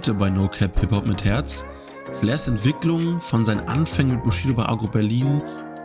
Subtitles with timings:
[0.00, 1.66] Heute bei No Cap Hip Hop mit Herz.
[2.18, 5.42] Flairs Entwicklung von seinen Anfängen mit Bushido bei Agro Berlin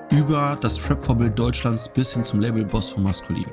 [0.10, 3.44] über das Trap-Vorbild Deutschlands bis hin zum Label-Boss von Maskulin.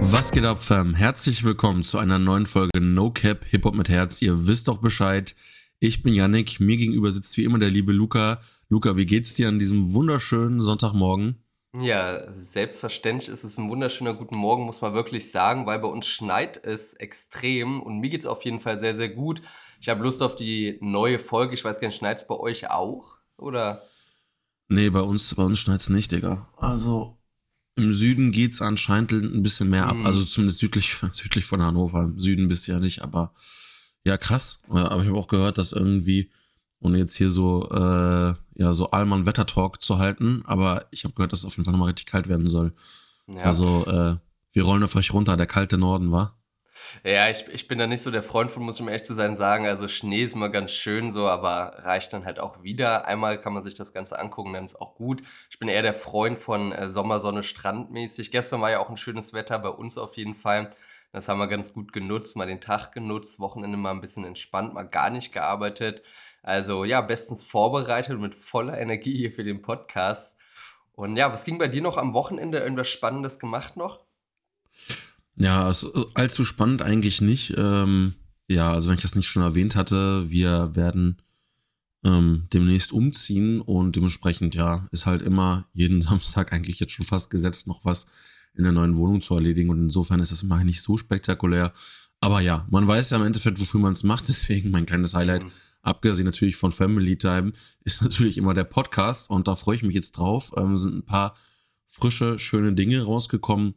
[0.00, 0.94] Was geht ab, Fam?
[0.94, 4.20] Herzlich willkommen zu einer neuen Folge No Cap Hip Hop mit Herz.
[4.20, 5.36] Ihr wisst doch Bescheid.
[5.80, 6.60] Ich bin Yannick.
[6.60, 8.40] Mir gegenüber sitzt wie immer der liebe Luca.
[8.68, 11.36] Luca, wie geht's dir an diesem wunderschönen Sonntagmorgen?
[11.78, 16.06] Ja, selbstverständlich ist es ein wunderschöner guten Morgen, muss man wirklich sagen, weil bei uns
[16.06, 19.42] schneit es extrem und mir geht's auf jeden Fall sehr, sehr gut.
[19.80, 21.54] Ich habe Lust auf die neue Folge.
[21.54, 23.18] Ich weiß gar nicht, schneit es bei euch auch?
[23.36, 23.82] Oder?
[24.68, 26.48] Nee, bei uns, bei uns schneit's nicht, Digga.
[26.56, 27.16] Also
[27.76, 29.92] im Süden geht's anscheinend ein bisschen mehr ab.
[29.92, 30.06] Hm.
[30.06, 32.02] Also zumindest südlich, südlich von Hannover.
[32.02, 33.32] Im Süden bisher nicht, aber
[34.08, 34.62] ja, krass.
[34.68, 36.30] Aber ich habe auch gehört, dass irgendwie,
[36.80, 41.32] ohne jetzt hier so, äh, ja, so Allmann Wettertalk zu halten, aber ich habe gehört,
[41.32, 42.72] dass es auf jeden Fall nochmal richtig kalt werden soll.
[43.26, 43.42] Ja.
[43.42, 44.16] Also, äh,
[44.52, 46.38] wir rollen auf euch runter, der kalte Norden, war.
[47.04, 49.14] Ja, ich, ich bin da nicht so der Freund von, muss ich um ehrlich zu
[49.14, 49.66] sein, sagen.
[49.66, 53.06] Also Schnee ist immer ganz schön so, aber reicht dann halt auch wieder.
[53.06, 55.22] Einmal kann man sich das Ganze angucken, dann ist auch gut.
[55.50, 58.30] Ich bin eher der Freund von äh, Sommersonne, Strandmäßig.
[58.30, 60.70] Gestern war ja auch ein schönes Wetter, bei uns auf jeden Fall.
[61.12, 64.74] Das haben wir ganz gut genutzt, mal den Tag genutzt, Wochenende mal ein bisschen entspannt,
[64.74, 66.02] mal gar nicht gearbeitet.
[66.42, 70.38] Also ja, bestens vorbereitet und mit voller Energie hier für den Podcast.
[70.92, 72.58] Und ja, was ging bei dir noch am Wochenende?
[72.58, 74.00] Irgendwas Spannendes gemacht noch?
[75.36, 77.54] Ja, also, allzu spannend eigentlich nicht.
[77.56, 78.14] Ähm,
[78.48, 81.22] ja, also wenn ich das nicht schon erwähnt hatte, wir werden
[82.04, 87.30] ähm, demnächst umziehen und dementsprechend, ja, ist halt immer jeden Samstag eigentlich jetzt schon fast
[87.30, 88.06] gesetzt, noch was
[88.58, 91.72] in der neuen Wohnung zu erledigen und insofern ist das immer nicht so spektakulär.
[92.20, 95.44] Aber ja, man weiß ja im Endeffekt, wofür man es macht, deswegen mein kleines Highlight,
[95.44, 95.50] Mhm.
[95.82, 97.52] abgesehen natürlich von Family Time,
[97.84, 100.52] ist natürlich immer der Podcast und da freue ich mich jetzt drauf.
[100.56, 101.34] Ähm, sind ein paar
[101.86, 103.74] frische, schöne Dinge rausgekommen,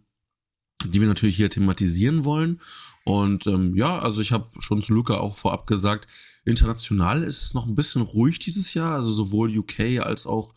[0.85, 2.59] die wir natürlich hier thematisieren wollen.
[3.05, 6.07] Und ähm, ja, also ich habe schon zu Luca auch vorab gesagt,
[6.43, 8.95] international ist es noch ein bisschen ruhig dieses Jahr.
[8.95, 10.53] Also sowohl UK als auch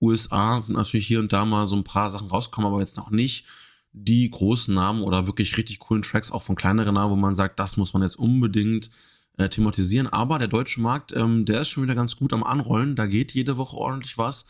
[0.00, 3.10] USA sind natürlich hier und da mal so ein paar Sachen rausgekommen, aber jetzt noch
[3.10, 3.46] nicht
[3.98, 7.58] die großen Namen oder wirklich richtig coolen Tracks, auch von kleineren Namen, wo man sagt,
[7.58, 8.90] das muss man jetzt unbedingt
[9.38, 10.06] äh, thematisieren.
[10.06, 12.94] Aber der deutsche Markt, ähm, der ist schon wieder ganz gut am Anrollen.
[12.94, 14.44] Da geht jede Woche ordentlich was.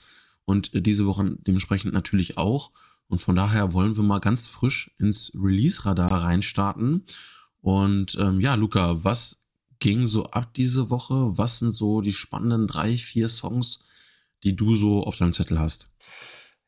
[0.45, 2.73] Und äh, diese Woche dementsprechend natürlich auch.
[3.07, 7.05] Und von daher wollen wir mal ganz frisch ins Release-Radar reinstarten.
[7.61, 9.45] Und ähm, ja, Luca, was
[9.79, 11.39] ging so ab diese Woche?
[11.39, 13.79] Was sind so die spannenden drei, vier Songs,
[14.43, 15.91] die du so auf deinem Zettel hast?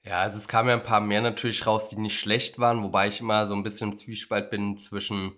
[0.09, 3.09] Ja, also es kamen ja ein paar mehr natürlich raus, die nicht schlecht waren, wobei
[3.09, 5.35] ich immer so ein bisschen im Zwiespalt bin zwischen,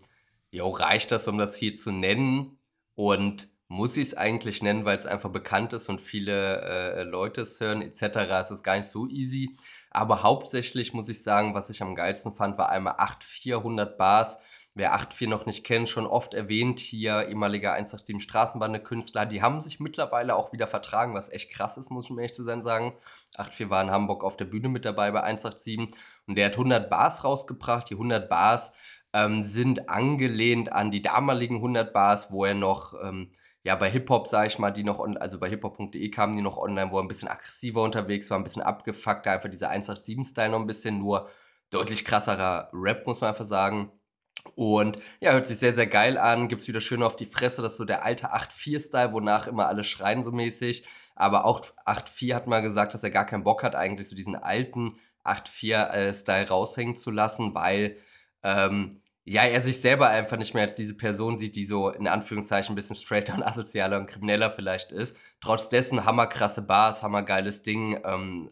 [0.52, 2.56] jo, reicht das, um das hier zu nennen?
[2.94, 7.40] Und muss ich es eigentlich nennen, weil es einfach bekannt ist und viele äh, Leute
[7.40, 8.18] es hören, etc.
[8.44, 9.56] Es ist gar nicht so easy.
[9.90, 14.38] Aber hauptsächlich muss ich sagen, was ich am geilsten fand, war einmal 8400 Bars.
[14.80, 19.78] Wer 84 noch nicht kennt, schon oft erwähnt hier, ehemaliger 187 Straßenbande-Künstler, die haben sich
[19.78, 22.94] mittlerweile auch wieder vertragen, was echt krass ist, muss ich mir echt zu sein sagen.
[23.36, 25.80] 84 war in Hamburg auf der Bühne mit dabei bei 187
[26.26, 27.90] und der hat 100 Bars rausgebracht.
[27.90, 28.72] Die 100 Bars
[29.12, 33.32] ähm, sind angelehnt an die damaligen 100 Bars, wo er noch, ähm,
[33.64, 36.56] ja, bei Hip-Hop, sag ich mal, die noch, on, also bei hiphop.de kamen die noch
[36.56, 40.60] online, wo er ein bisschen aggressiver unterwegs war, ein bisschen abgefuckter, einfach dieser 187-Style noch
[40.60, 41.28] ein bisschen, nur
[41.68, 43.92] deutlich krasserer Rap, muss man einfach sagen.
[44.54, 46.48] Und ja, hört sich sehr, sehr geil an.
[46.48, 47.62] Gibt's wieder schön auf die Fresse.
[47.62, 50.84] Das ist so der alte 8-4-Style, wonach immer alle schreien so mäßig.
[51.14, 54.36] Aber auch 8-4 hat mal gesagt, dass er gar keinen Bock hat, eigentlich so diesen
[54.36, 57.96] alten 8-4-Style raushängen zu lassen, weil
[58.42, 62.08] ähm, ja, er sich selber einfach nicht mehr als diese Person sieht, die so in
[62.08, 65.16] Anführungszeichen ein bisschen straighter und asozialer und krimineller vielleicht ist.
[65.40, 68.00] Trotz dessen hammerkrasse Bars, hammergeiles Ding.
[68.04, 68.48] Ähm,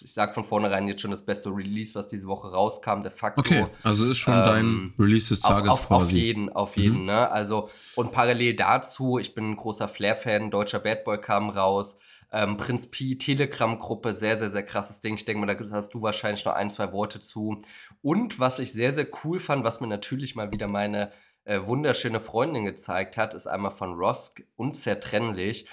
[0.00, 3.40] ich sag von vornherein jetzt schon das beste Release, was diese Woche rauskam, de facto.
[3.40, 6.18] Okay, also ist schon Ähm, dein Release des Auf, Tages auf, auf quasi.
[6.18, 7.30] jeden, auf jeden, ne?
[7.30, 11.96] Also, und parallel dazu, ich bin ein großer Flair-Fan, deutscher Bad Boy kam raus,
[12.32, 15.14] ähm, Prinz Pi, Telegram-Gruppe, sehr, sehr, sehr krasses Ding.
[15.14, 17.58] Ich denke mal, da hast du wahrscheinlich noch ein, zwei Worte zu.
[18.00, 21.12] Und was ich sehr, sehr cool fand, was mir natürlich mal wieder meine
[21.44, 25.68] äh, wunderschöne Freundin gezeigt hat, ist einmal von Rosk, Unzertrennlich.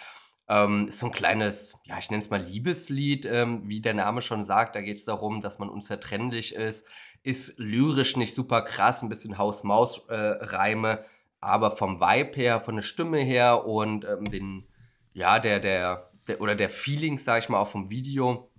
[0.50, 4.22] Ähm, ist so ein kleines, ja, ich nenne es mal Liebeslied, ähm, wie der Name
[4.22, 4.76] schon sagt.
[4.76, 6.88] Da geht es darum, dass man unzertrennlich ist.
[7.24, 11.06] Ist lyrisch nicht super krass, ein bisschen Haus-Maus-Reime,
[11.40, 14.68] aber vom Vibe her, von der Stimme her und ähm, den,
[15.14, 18.52] ja, der, der, der, oder der Feelings, sag ich mal, auch vom Video,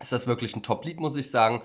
[0.00, 1.62] ist das wirklich ein Top-Lied, muss ich sagen.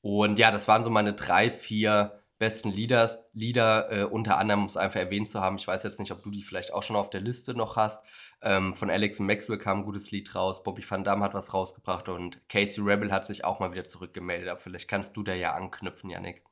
[0.00, 4.66] Und ja, das waren so meine drei, vier besten Lieders, Lieder, äh, unter anderem, um
[4.68, 6.96] es einfach erwähnt zu haben, ich weiß jetzt nicht, ob du die vielleicht auch schon
[6.96, 8.04] auf der Liste noch hast,
[8.42, 11.52] ähm, von Alex und Maxwell kam ein gutes Lied raus, Bobby Van Damme hat was
[11.52, 15.34] rausgebracht und Casey Rebel hat sich auch mal wieder zurückgemeldet, aber vielleicht kannst du da
[15.34, 16.44] ja anknüpfen, Yannick.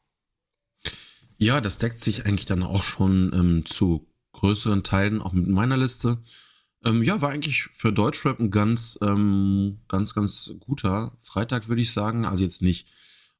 [1.38, 5.76] Ja, das deckt sich eigentlich dann auch schon ähm, zu größeren Teilen, auch mit meiner
[5.76, 6.18] Liste.
[6.86, 11.92] Ähm, ja, war eigentlich für Deutschrap ein ganz, ähm, ganz, ganz guter Freitag, würde ich
[11.92, 12.24] sagen.
[12.24, 12.88] Also jetzt nicht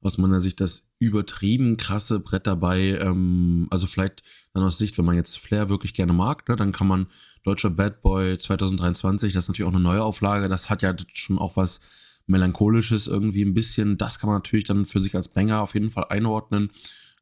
[0.01, 2.99] aus meiner Sicht das übertrieben krasse Brett dabei.
[2.99, 4.21] Ähm, also vielleicht
[4.53, 7.07] dann aus Sicht, wenn man jetzt Flair wirklich gerne mag, ne, dann kann man
[7.43, 11.39] Deutscher Bad Boy 2023, das ist natürlich auch eine neue Auflage, das hat ja schon
[11.39, 11.79] auch was
[12.25, 13.97] Melancholisches irgendwie ein bisschen.
[13.97, 16.71] Das kann man natürlich dann für sich als Banger auf jeden Fall einordnen.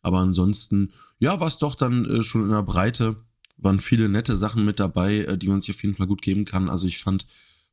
[0.02, 3.18] Aber ansonsten, ja, war es doch dann äh, schon in der Breite
[3.58, 6.46] waren viele nette Sachen mit dabei, äh, die man sich auf jeden Fall gut geben
[6.46, 6.70] kann.
[6.70, 7.26] Also ich fand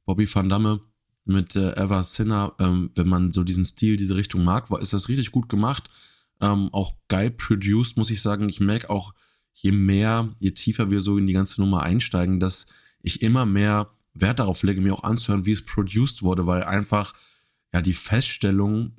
[0.04, 0.80] Bobby Van Damme
[1.24, 4.92] mit äh, Ever Sinner, ähm, wenn man so diesen Stil, diese Richtung mag, war, ist
[4.92, 5.90] das richtig gut gemacht.
[6.40, 8.48] Ähm, auch geil produced, muss ich sagen.
[8.48, 9.14] Ich merke auch,
[9.54, 12.66] je mehr, je tiefer wir so in die ganze Nummer einsteigen, dass
[13.02, 17.14] ich immer mehr Wert darauf lege, mir auch anzuhören, wie es produced wurde, weil einfach
[17.72, 18.92] ja die Feststellung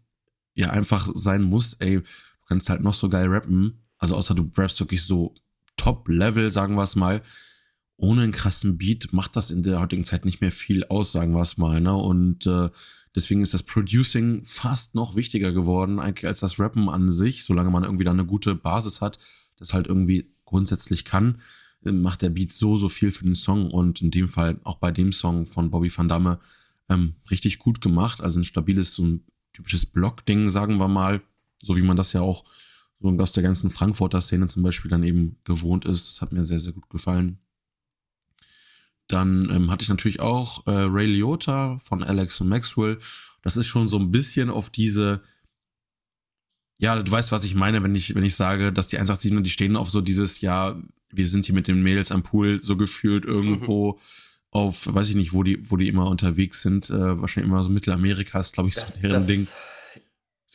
[0.56, 4.50] ja einfach sein muss, ey, du kannst halt noch so geil rappen, also außer du
[4.56, 5.36] rappst wirklich so
[5.84, 7.22] Top-Level, sagen wir es mal,
[7.98, 11.34] ohne einen krassen Beat macht das in der heutigen Zeit nicht mehr viel aus, sagen
[11.34, 11.82] wir es mal.
[11.82, 11.94] Ne?
[11.94, 12.70] Und äh,
[13.14, 17.70] deswegen ist das Producing fast noch wichtiger geworden, eigentlich als das Rappen an sich, solange
[17.70, 19.20] man irgendwie da eine gute Basis hat,
[19.58, 21.42] das halt irgendwie grundsätzlich kann,
[21.84, 24.78] äh, macht der Beat so, so viel für den Song und in dem Fall auch
[24.78, 26.40] bei dem Song von Bobby Van Damme
[26.88, 28.22] ähm, richtig gut gemacht.
[28.22, 31.22] Also ein stabiles, so ein typisches Block-Ding, sagen wir mal,
[31.62, 32.46] so wie man das ja auch
[33.04, 36.08] so aus der ganzen Frankfurter Szene zum Beispiel dann eben gewohnt ist.
[36.08, 37.38] Das hat mir sehr, sehr gut gefallen.
[39.08, 43.00] Dann ähm, hatte ich natürlich auch äh, Ray Liotta von Alex und Maxwell.
[43.42, 45.22] Das ist schon so ein bisschen auf diese,
[46.80, 49.50] ja, du weißt, was ich meine, wenn ich, wenn ich sage, dass die 187er, die
[49.50, 53.26] stehen auf so dieses, ja, wir sind hier mit den Mädels am Pool so gefühlt
[53.26, 54.00] irgendwo
[54.50, 56.90] auf, weiß ich nicht, wo die, wo die immer unterwegs sind.
[56.90, 59.46] Äh, wahrscheinlich immer so Mittelamerika ist, glaube ich, das, so deren Ding.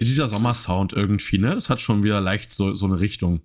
[0.00, 1.54] Dieser Sommersound irgendwie, ne?
[1.54, 3.40] Das hat schon wieder leicht so, so eine Richtung.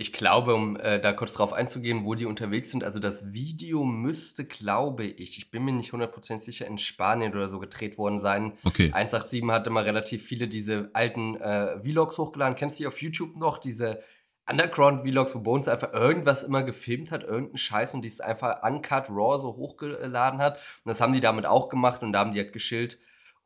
[0.00, 3.84] Ich glaube, um äh, da kurz drauf einzugehen, wo die unterwegs sind, also das Video
[3.84, 8.20] müsste, glaube ich, ich bin mir nicht 100% sicher, in Spanien oder so gedreht worden
[8.20, 8.52] sein.
[8.62, 8.92] Okay.
[8.92, 12.54] 187 hat immer relativ viele diese alten äh, Vlogs hochgeladen.
[12.54, 13.58] Kennst du die auf YouTube noch?
[13.58, 14.00] Diese
[14.48, 19.10] Underground-Vlogs, wo Bones einfach irgendwas immer gefilmt hat, irgendeinen Scheiß und die es einfach uncut,
[19.10, 20.58] raw so hochgeladen hat.
[20.84, 22.98] Und das haben die damit auch gemacht und da haben die halt geschillt,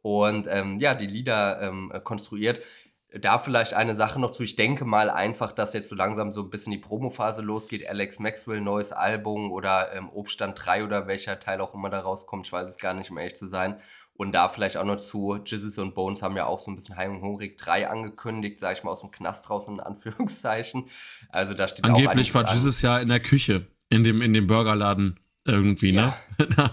[0.03, 2.61] und ähm, ja, die Lieder ähm, konstruiert.
[3.21, 4.43] Da vielleicht eine Sache noch zu.
[4.43, 7.89] Ich denke mal einfach, dass jetzt so langsam so ein bisschen die Promophase losgeht.
[7.89, 12.47] Alex Maxwell, neues Album oder ähm, Obstand 3 oder welcher Teil auch immer da rauskommt.
[12.47, 13.77] Ich weiß es gar nicht, um ehrlich zu sein.
[14.15, 16.97] Und da vielleicht auch noch zu Jizzes und Bones haben ja auch so ein bisschen
[16.97, 20.89] Heim und Hungrig 3 angekündigt, sag ich mal, aus dem Knast raus in Anführungszeichen.
[21.29, 24.47] Also da steht Angeblich auch war Jizzes ja in der Küche, in dem, in dem
[24.47, 26.13] Burgerladen irgendwie, ne?
[26.39, 26.47] ja.
[26.47, 26.71] ne?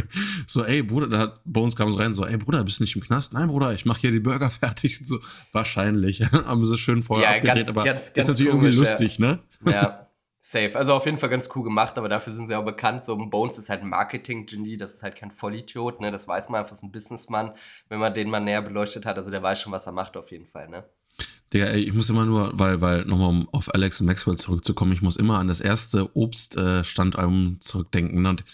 [0.46, 2.96] so, ey, Bruder, da hat Bones kam so rein, so, ey, Bruder, bist du nicht
[2.96, 3.32] im Knast?
[3.32, 5.00] Nein, Bruder, ich mache hier die Burger fertig.
[5.02, 5.18] So,
[5.52, 6.20] wahrscheinlich.
[6.32, 9.18] haben sie schön vorher ja, abgedreht, ganz, aber ganz, ganz ist natürlich komisch, irgendwie lustig,
[9.18, 9.26] ja.
[9.26, 9.38] ne?
[9.66, 10.08] Ja,
[10.40, 10.76] safe.
[10.76, 13.04] Also auf jeden Fall ganz cool gemacht, aber dafür sind sie auch bekannt.
[13.04, 16.10] So, Bones ist halt Marketing-Genie, das ist halt kein Vollidiot, ne?
[16.10, 17.52] Das weiß man einfach, ist ein Businessman,
[17.88, 19.16] wenn man den mal näher beleuchtet hat.
[19.16, 20.84] Also der weiß schon, was er macht, auf jeden Fall, ne?
[21.52, 24.92] Digga, ey, ich muss immer nur, weil, weil, nochmal um auf Alex und Maxwell zurückzukommen,
[24.92, 28.44] ich muss immer an das erste Obststandalbum äh, zurückdenken und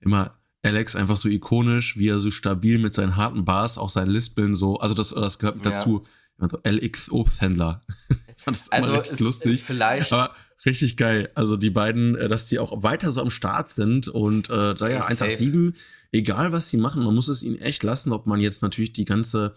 [0.00, 4.10] immer Alex einfach so ikonisch, wie er so stabil mit seinen harten Bars, auch seinen
[4.10, 5.70] Lispeln so, also das, das gehört ja.
[5.70, 6.04] dazu.
[6.38, 7.80] Also LX Obsthändler.
[8.08, 9.64] ich fand das also richtig lustig.
[9.64, 10.12] Vielleicht.
[10.12, 10.34] Aber
[10.66, 11.30] richtig geil.
[11.34, 14.88] Also die beiden, äh, dass die auch weiter so am Start sind und äh, da
[14.88, 15.74] ja 187,
[16.12, 19.06] egal was sie machen, man muss es ihnen echt lassen, ob man jetzt natürlich die
[19.06, 19.54] ganze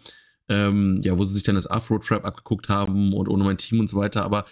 [0.49, 3.89] ähm, ja, wo sie sich dann das Afro-Trap abgeguckt haben und ohne mein Team und
[3.89, 4.45] so weiter, aber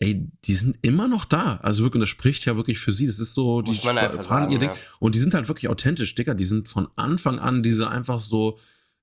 [0.00, 1.56] ey, die sind immer noch da.
[1.62, 3.06] Also wirklich, und das spricht ja wirklich für sie.
[3.06, 4.70] Das ist so, die fahren sagen, ihr Ding.
[4.70, 4.76] Ja.
[4.98, 6.34] Und die sind halt wirklich authentisch, Digga.
[6.34, 8.58] Die sind von Anfang an diese einfach so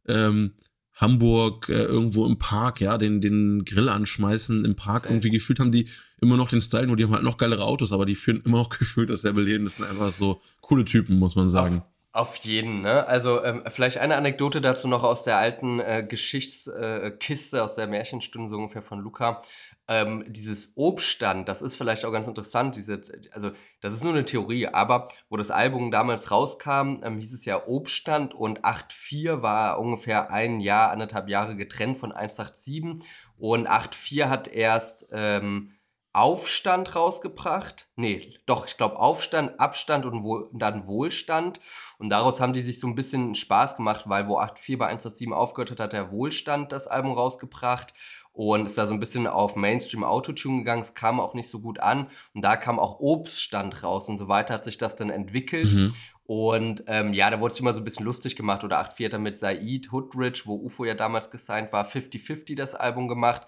[0.08, 0.52] ähm,
[0.94, 5.04] Hamburg äh, irgendwo im Park, ja, den, den Grill anschmeißen im Park.
[5.04, 5.14] Safe.
[5.14, 5.88] Irgendwie gefühlt haben die
[6.20, 8.58] immer noch den Style, nur die haben halt noch geilere Autos, aber die führen immer
[8.58, 9.64] noch gefühlt dasselbe Leben.
[9.64, 11.78] Das sind einfach so coole Typen, muss man sagen.
[11.78, 13.08] Auf auf jeden, ne?
[13.08, 17.88] Also ähm, vielleicht eine Anekdote dazu noch aus der alten äh, Geschichtskiste, äh, aus der
[17.88, 19.42] Märchenstunde so ungefähr von Luca.
[19.88, 22.76] Ähm, dieses Obststand, das ist vielleicht auch ganz interessant.
[22.76, 23.02] Diese,
[23.32, 27.46] also das ist nur eine Theorie, aber wo das Album damals rauskam, ähm, hieß es
[27.46, 33.06] ja Obststand und 8.4 war ungefähr ein Jahr, anderthalb Jahre getrennt von 187
[33.38, 35.72] und 8.4 hat erst ähm,
[36.14, 37.88] Aufstand rausgebracht.
[37.96, 41.60] Nee, doch, ich glaube Aufstand, Abstand und wohl, dann Wohlstand.
[42.00, 45.32] Und daraus haben die sich so ein bisschen Spaß gemacht, weil wo 8.4 bei 1.7
[45.32, 47.94] aufgehört hat, hat der Wohlstand das Album rausgebracht.
[48.34, 50.82] und ist da so ein bisschen auf Mainstream Autotune gegangen.
[50.82, 54.28] Es kam auch nicht so gut an und da kam auch Obststand raus und so
[54.30, 55.72] weiter hat sich das dann entwickelt.
[55.74, 55.94] Mhm.
[56.24, 58.64] Und ähm, ja, da wurde es immer so ein bisschen lustig gemacht.
[58.64, 59.18] Oder 8.4.
[59.18, 63.42] mit Said Hoodridge, wo UFO ja damals gesigned war, 50-50 das Album gemacht.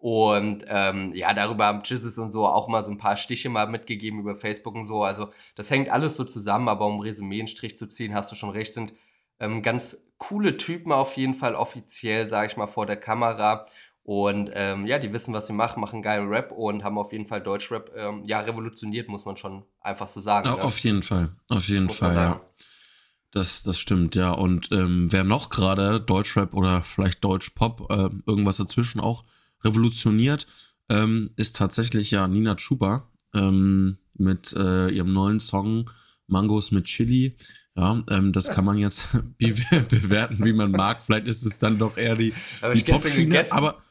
[0.00, 3.68] Und ähm, ja, darüber haben Jizzes und so auch mal so ein paar Stiche mal
[3.68, 5.04] mitgegeben über Facebook und so.
[5.04, 8.36] Also das hängt alles so zusammen, aber um Resümee einen Strich zu ziehen, hast du
[8.36, 8.94] schon recht, sind
[9.40, 13.62] ähm, ganz coole Typen auf jeden Fall offiziell, sage ich mal, vor der Kamera.
[14.02, 17.26] Und ähm, ja, die wissen, was sie machen, machen geilen Rap und haben auf jeden
[17.26, 20.48] Fall Deutschrap ähm, ja revolutioniert, muss man schon einfach so sagen.
[20.48, 20.64] Ja, ne?
[20.64, 22.40] Auf jeden Fall, auf jeden muss Fall, ja.
[23.32, 24.30] Das, das stimmt, ja.
[24.30, 29.24] Und ähm, wer noch gerade Deutschrap oder vielleicht Deutschpop, äh, irgendwas dazwischen auch
[29.64, 30.46] revolutioniert,
[30.88, 35.90] ähm, ist tatsächlich ja Nina Chuba ähm, mit äh, ihrem neuen Song
[36.26, 37.36] Mangos mit Chili.
[37.76, 41.02] Ja, ähm, das kann man jetzt bewerten, wie man mag.
[41.02, 43.50] Vielleicht ist es dann doch eher die, aber die Pop-Schiene.
[43.50, 43.82] Aber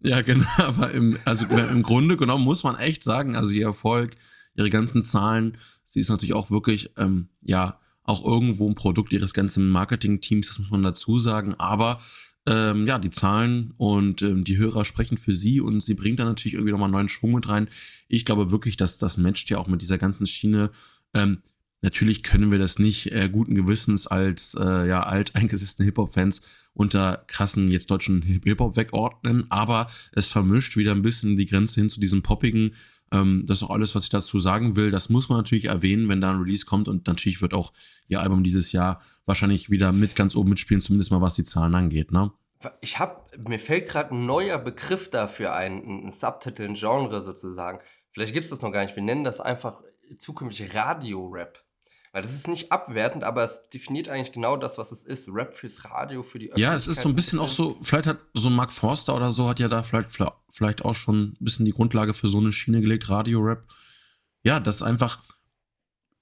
[0.00, 4.16] ja, genau, aber im, also im Grunde genommen muss man echt sagen, also ihr Erfolg,
[4.54, 9.34] ihre ganzen Zahlen, sie ist natürlich auch wirklich, ähm, ja, auch irgendwo ein Produkt ihres
[9.34, 12.00] ganzen Marketing-Teams, das muss man dazu sagen, aber
[12.46, 16.24] ähm, ja, die Zahlen und ähm, die Hörer sprechen für sie und sie bringt da
[16.24, 17.68] natürlich irgendwie nochmal neuen Schwung mit rein.
[18.08, 20.70] Ich glaube wirklich, dass das matcht ja auch mit dieser ganzen Schiene.
[21.12, 21.42] Ähm,
[21.80, 26.42] Natürlich können wir das nicht äh, guten Gewissens als äh, ja, alteingesessene Hip-Hop-Fans
[26.72, 31.88] unter krassen jetzt deutschen Hip-Hop wegordnen, aber es vermischt wieder ein bisschen die Grenze hin
[31.88, 32.74] zu diesem poppigen.
[33.12, 34.90] Ähm, das ist auch alles, was ich dazu sagen will.
[34.90, 37.72] Das muss man natürlich erwähnen, wenn da ein Release kommt und natürlich wird auch
[38.08, 41.74] ihr Album dieses Jahr wahrscheinlich wieder mit ganz oben mitspielen, zumindest mal was die Zahlen
[41.74, 42.10] angeht.
[42.10, 42.32] Ne?
[42.80, 47.78] Ich habe, mir fällt gerade ein neuer Begriff dafür ein, ein Subtitel, ein Genre sozusagen.
[48.10, 48.96] Vielleicht gibt es das noch gar nicht.
[48.96, 49.80] Wir nennen das einfach
[50.18, 51.64] zukünftig Radio-Rap.
[52.12, 55.28] Weil das ist nicht abwertend, aber es definiert eigentlich genau das, was es ist.
[55.30, 56.72] Rap fürs Radio, für die Öffentlichkeit.
[56.72, 59.48] Ja, es ist so ein bisschen, auch so, vielleicht hat so Mark Forster oder so,
[59.48, 60.10] hat ja da vielleicht,
[60.48, 63.64] vielleicht auch schon ein bisschen die Grundlage für so eine Schiene gelegt, Radio-Rap.
[64.42, 65.20] Ja, das ist einfach,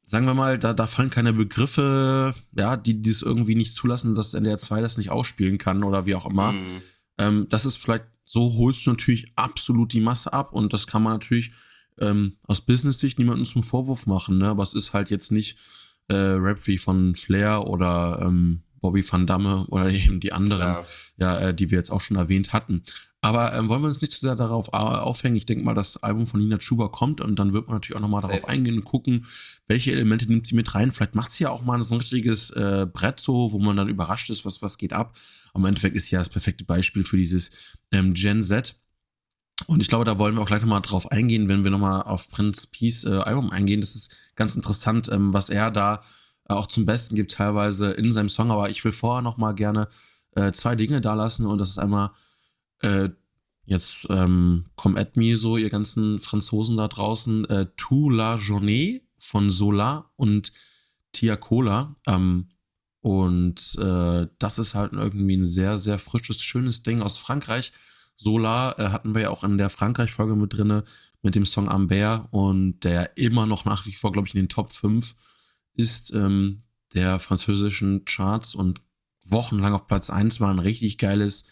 [0.02, 4.34] sagen wir mal, da, da fallen keine Begriffe, ja, die es irgendwie nicht zulassen, dass
[4.34, 6.52] NDR 2 das nicht ausspielen kann oder wie auch immer.
[6.52, 6.82] Mhm.
[7.18, 11.02] Ähm, das ist vielleicht, so holst du natürlich absolut die Masse ab und das kann
[11.02, 11.52] man natürlich
[12.00, 14.48] ähm, aus Business-Sicht niemandem zum Vorwurf machen, ne?
[14.48, 15.58] Aber es ist halt jetzt nicht
[16.08, 20.84] äh, Rap wie von Flair oder ähm, Bobby Van Damme oder eben die anderen,
[21.16, 22.82] ja, äh, die wir jetzt auch schon erwähnt hatten.
[23.22, 25.34] Aber ähm, wollen wir uns nicht zu sehr darauf aufhängen.
[25.34, 28.00] Ich denke mal, das Album von Nina Chuba kommt und dann wird man natürlich auch
[28.00, 29.26] nochmal darauf eingehen und gucken,
[29.66, 30.92] welche Elemente nimmt sie mit rein.
[30.92, 33.88] Vielleicht macht sie ja auch mal so ein richtiges äh, Brett so, wo man dann
[33.88, 35.16] überrascht ist, was, was geht ab.
[35.54, 37.50] Am Endeffekt ist ja das perfekte Beispiel für dieses
[37.90, 38.76] ähm, Gen Z
[39.66, 42.28] und ich glaube, da wollen wir auch gleich nochmal drauf eingehen, wenn wir nochmal auf
[42.28, 43.80] Prince Peace äh, Album eingehen.
[43.80, 46.02] Das ist ganz interessant, ähm, was er da
[46.48, 48.50] äh, auch zum Besten gibt, teilweise in seinem Song.
[48.50, 49.88] Aber ich will vorher nochmal gerne
[50.32, 51.46] äh, zwei Dinge da lassen.
[51.46, 52.10] Und das ist einmal,
[52.80, 53.08] äh,
[53.64, 59.00] jetzt ähm, Come at me, so, ihr ganzen Franzosen da draußen, äh, Tout la Journée
[59.18, 60.52] von Sola und
[61.12, 61.96] Tia Cola.
[62.06, 62.50] Ähm,
[63.00, 67.72] und äh, das ist halt irgendwie ein sehr, sehr frisches, schönes Ding aus Frankreich
[68.16, 70.84] Solar äh, hatten wir ja auch in der Frankreich-Folge mit drinne
[71.22, 74.48] mit dem Song Ambert und der immer noch nach wie vor, glaube ich, in den
[74.48, 75.14] Top 5
[75.74, 76.62] ist ähm,
[76.94, 78.80] der französischen Charts und
[79.26, 81.44] wochenlang auf Platz 1 war ein richtig geiles,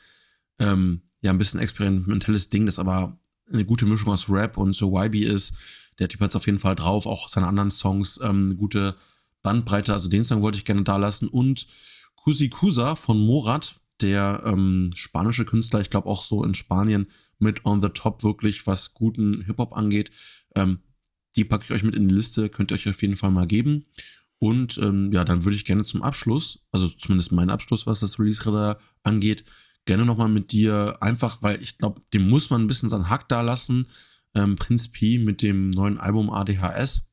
[0.59, 3.19] ähm, ja, ein bisschen experimentelles Ding, das aber
[3.53, 5.55] eine gute Mischung aus Rap und so YB ist.
[5.99, 8.97] Der Typ hat es auf jeden Fall drauf, auch seine anderen Songs, ähm, eine gute
[9.43, 9.93] Bandbreite.
[9.93, 11.29] Also den Song wollte ich gerne da lassen.
[11.29, 11.67] Und
[12.17, 17.07] Kusi Kusa von Morat, der ähm, spanische Künstler, ich glaube auch so in Spanien
[17.39, 20.11] mit on the top wirklich, was guten Hip-Hop angeht.
[20.55, 20.81] Ähm,
[21.37, 23.47] die packe ich euch mit in die Liste, könnt ihr euch auf jeden Fall mal
[23.47, 23.87] geben.
[24.39, 28.19] Und ähm, ja, dann würde ich gerne zum Abschluss, also zumindest mein Abschluss, was das
[28.19, 29.45] Release-Radar angeht,
[29.85, 33.29] gerne nochmal mit dir, einfach, weil ich glaube, dem muss man ein bisschen seinen Hack
[33.29, 33.87] da lassen.
[34.35, 37.09] Ähm, Prinz P mit dem neuen Album ADHS.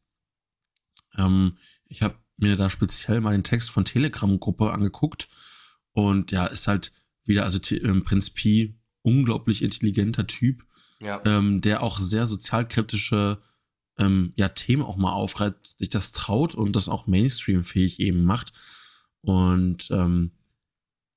[1.18, 5.28] Ähm, ich habe mir da speziell mal den Text von Telegram-Gruppe angeguckt
[5.94, 6.92] und ja, ist halt
[7.24, 10.66] wieder, also ähm, Prinz Pi, unglaublich intelligenter Typ,
[11.00, 11.22] ja.
[11.26, 13.40] ähm, der auch sehr sozialkritische
[13.98, 18.54] ähm, ja, Themen auch mal aufgreift, sich das traut und das auch Mainstream-fähig eben macht.
[19.22, 20.32] Und ähm,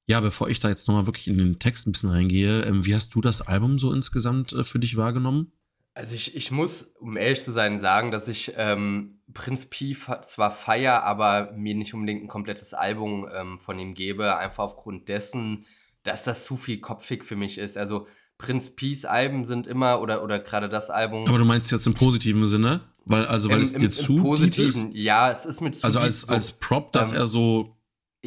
[0.06, 2.94] ja, bevor ich da jetzt nochmal wirklich in den Text ein bisschen reingehe, ähm, wie
[2.94, 5.52] hast du das Album so insgesamt äh, für dich wahrgenommen?
[5.94, 10.50] Also ich, ich muss, um ehrlich zu sein, sagen, dass ich ähm, Prinz Pi zwar
[10.50, 15.64] feier, aber mir nicht unbedingt ein komplettes Album ähm, von ihm gebe, einfach aufgrund dessen,
[16.02, 17.78] dass das zu viel kopfig für mich ist.
[17.78, 18.08] Also
[18.38, 21.28] Prinz Peace Alben sind immer, oder, oder gerade das Album.
[21.28, 22.80] Aber du meinst jetzt im positiven Sinne?
[23.04, 24.98] Weil, also, weil Im, es dir im, zu positiven, ist?
[24.98, 27.76] ja, es ist mit zu Also als, so, als Prop, dass ähm, er so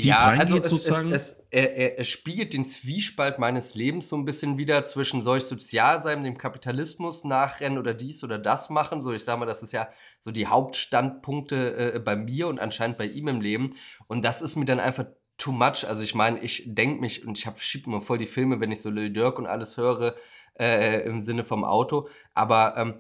[0.06, 1.12] ja, also es, sozusagen?
[1.12, 5.24] Es, es, er, er, er, spiegelt den Zwiespalt meines Lebens so ein bisschen wieder zwischen
[5.24, 9.02] soll ich sozial sein, dem Kapitalismus nachrennen oder dies oder das machen.
[9.02, 9.90] So, ich sage mal, das ist ja
[10.20, 13.74] so die Hauptstandpunkte äh, bei mir und anscheinend bei ihm im Leben.
[14.08, 15.06] Und das ist mir dann einfach
[15.38, 15.88] too much.
[15.88, 18.82] Also ich meine, ich denke mich und ich schiebe immer voll die Filme, wenn ich
[18.82, 20.16] so Lil Dirk und alles höre,
[20.60, 22.08] äh, im Sinne vom Auto.
[22.34, 22.96] Aber ähm,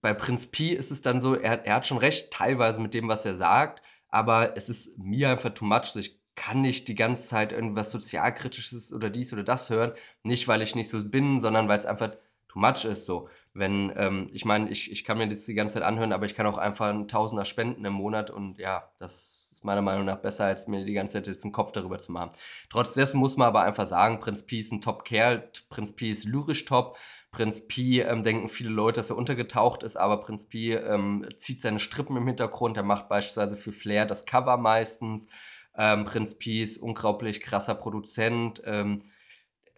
[0.00, 3.08] bei Prinz Pi ist es dann so, er, er hat schon recht teilweise mit dem,
[3.08, 5.86] was er sagt, aber es ist mir einfach too much.
[5.86, 9.92] So, ich kann nicht die ganze Zeit irgendwas sozialkritisches oder dies oder das hören.
[10.22, 12.10] Nicht, weil ich nicht so bin, sondern weil es einfach
[12.48, 13.06] too much ist.
[13.06, 16.26] So, wenn, ähm, ich meine, ich, ich kann mir das die ganze Zeit anhören, aber
[16.26, 20.04] ich kann auch einfach ein Tausender spenden im Monat und ja, das ist meiner Meinung
[20.04, 22.30] nach besser, als mir die ganze Zeit jetzt einen Kopf darüber zu machen.
[22.70, 26.64] Trotzdem muss man aber einfach sagen, Prinz Pi ist ein Top-Kerl, Prinz Pi ist lyrisch
[26.64, 26.96] top,
[27.30, 31.62] Prinz Pi ähm, denken viele Leute, dass er untergetaucht ist, aber Prinz Pi ähm, zieht
[31.62, 35.28] seine Strippen im Hintergrund, er macht beispielsweise für Flair das Cover meistens,
[35.76, 38.62] ähm, Prinz Peace, unglaublich krasser Produzent.
[38.64, 39.02] Ähm,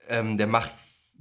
[0.09, 0.71] ähm, der macht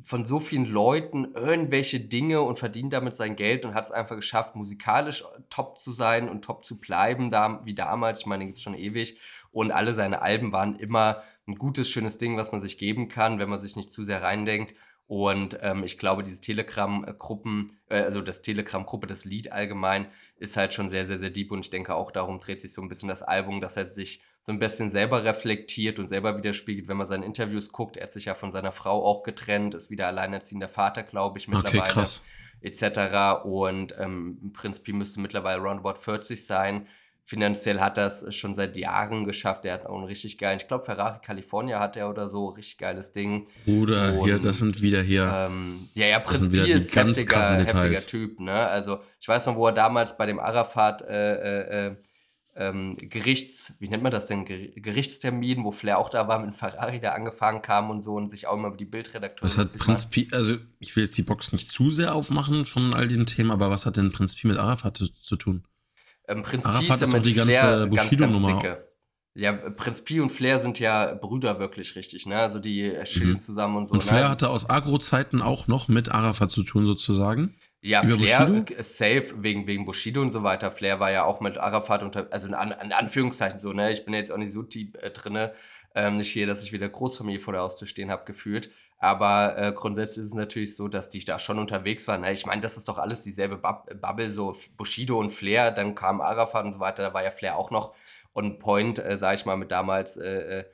[0.03, 4.15] von so vielen Leuten irgendwelche Dinge und verdient damit sein Geld und hat es einfach
[4.15, 8.19] geschafft, musikalisch top zu sein und top zu bleiben, da, wie damals.
[8.19, 9.19] Ich meine, den gibt es schon ewig.
[9.51, 13.39] Und alle seine Alben waren immer ein gutes, schönes Ding, was man sich geben kann,
[13.39, 14.75] wenn man sich nicht zu sehr reindenkt.
[15.07, 20.73] Und ähm, ich glaube, diese Telegram-Gruppen, äh, also das Telegram-Gruppe, das Lied allgemein, ist halt
[20.73, 21.51] schon sehr, sehr, sehr deep.
[21.51, 24.23] Und ich denke auch, darum dreht sich so ein bisschen das Album, dass er sich
[24.45, 27.97] so ein bisschen selber reflektiert und selber widerspiegelt, wenn man seine Interviews guckt.
[27.97, 31.47] Er hat sich ja von seiner Frau auch getrennt, ist wieder alleinerziehender Vater, glaube ich,
[31.47, 31.81] mittlerweile.
[31.81, 32.23] Okay, krass.
[32.61, 33.43] Etc.
[33.43, 36.85] Und ähm, Prinz Pi müsste mittlerweile roundabout 40 sein.
[37.23, 39.65] Finanziell hat er es schon seit Jahren geschafft.
[39.65, 42.77] Er hat auch einen richtig geilen, ich glaube, Ferrari California hat er oder so, richtig
[42.77, 43.47] geiles Ding.
[43.65, 45.23] Bruder, und, hier, das sind wieder hier.
[45.35, 48.53] Ähm, ja, ja, Prinz Pi ist heftiger, heftiger Typ, ne?
[48.53, 51.95] Also, ich weiß noch, wo er damals bei dem Arafat äh, äh, äh
[52.57, 57.01] ähm, Gerichts, wie nennt man das denn, Gerichtstermin, wo Flair auch da war, mit Ferrari
[57.01, 59.49] da angefangen kam und so und sich auch immer über die Bildredakteure.
[59.49, 62.93] Was hat Prinz Pi, also ich will jetzt die Box nicht zu sehr aufmachen von
[62.93, 65.65] all den Themen, aber was hat denn Prinz Pi mit Arafat zu, zu tun?
[66.27, 68.77] Ähm, Prinz Arafat Pi ist ja mit die Flair ganze Bushido-Nummer.
[69.37, 72.37] Ja, Prinz Pi und Flair sind ja Brüder wirklich richtig, ne?
[72.37, 73.39] Also die chillen mhm.
[73.39, 73.95] zusammen und so.
[73.95, 74.29] Und Flair ne?
[74.29, 77.53] hatte aus Agro-Zeiten auch noch mit Arafat zu tun, sozusagen.
[77.85, 78.83] Ja, Über Flair Bushido?
[78.83, 80.71] safe wegen, wegen Bushido und so weiter.
[80.71, 83.91] Flair war ja auch mit Arafat unter, also in, An in Anführungszeichen so, ne?
[83.91, 85.53] Ich bin jetzt auch nicht so tief äh, drinne.
[85.93, 88.71] Ähm, nicht hier, dass ich wieder Großfamilie vor der Haustür stehen habe, gefühlt.
[88.97, 92.21] Aber äh, grundsätzlich ist es natürlich so, dass die da schon unterwegs waren.
[92.21, 92.33] Ne?
[92.33, 96.21] Ich meine, das ist doch alles dieselbe Bub Bubble, so Bushido und Flair, dann kam
[96.21, 97.03] Arafat und so weiter.
[97.03, 97.93] Da war ja Flair auch noch
[98.33, 100.65] on point, äh, sag ich mal, mit damals äh, äh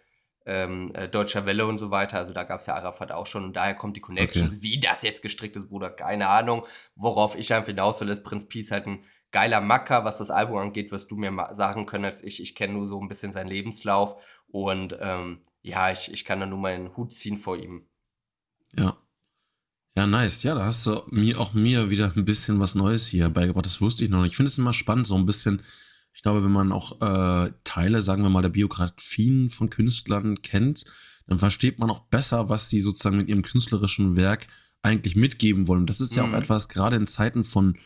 [0.46, 2.18] ähm, äh, Deutscher Welle und so weiter.
[2.18, 4.48] Also da gab es ja Arafat auch schon und daher kommt die Connection.
[4.48, 4.58] Okay.
[4.62, 6.66] Wie das jetzt gestrickt ist, Bruder, keine Ahnung.
[6.96, 10.58] Worauf ich einfach hinaus will, ist Prinz Peace halt ein geiler Macker, was das Album
[10.58, 12.42] angeht, wirst du mir sagen können als ich.
[12.42, 16.46] Ich kenne nur so ein bisschen seinen Lebenslauf und ähm, ja, ich, ich kann da
[16.46, 17.86] nur meinen Hut ziehen vor ihm.
[18.78, 18.98] Ja.
[19.96, 20.44] Ja, nice.
[20.44, 23.66] Ja, da hast du mir auch mir wieder ein bisschen was Neues hier beigebracht.
[23.66, 24.32] Das wusste ich noch nicht.
[24.32, 25.62] Ich finde es immer spannend, so ein bisschen
[26.14, 30.86] ich glaube, wenn man auch äh, Teile, sagen wir mal, der Biografien von Künstlern kennt,
[31.28, 34.48] dann versteht man auch besser, was sie sozusagen mit ihrem künstlerischen Werk
[34.82, 35.86] eigentlich mitgeben wollen.
[35.86, 36.34] Das ist ja mhm.
[36.34, 37.78] auch etwas, gerade in Zeiten von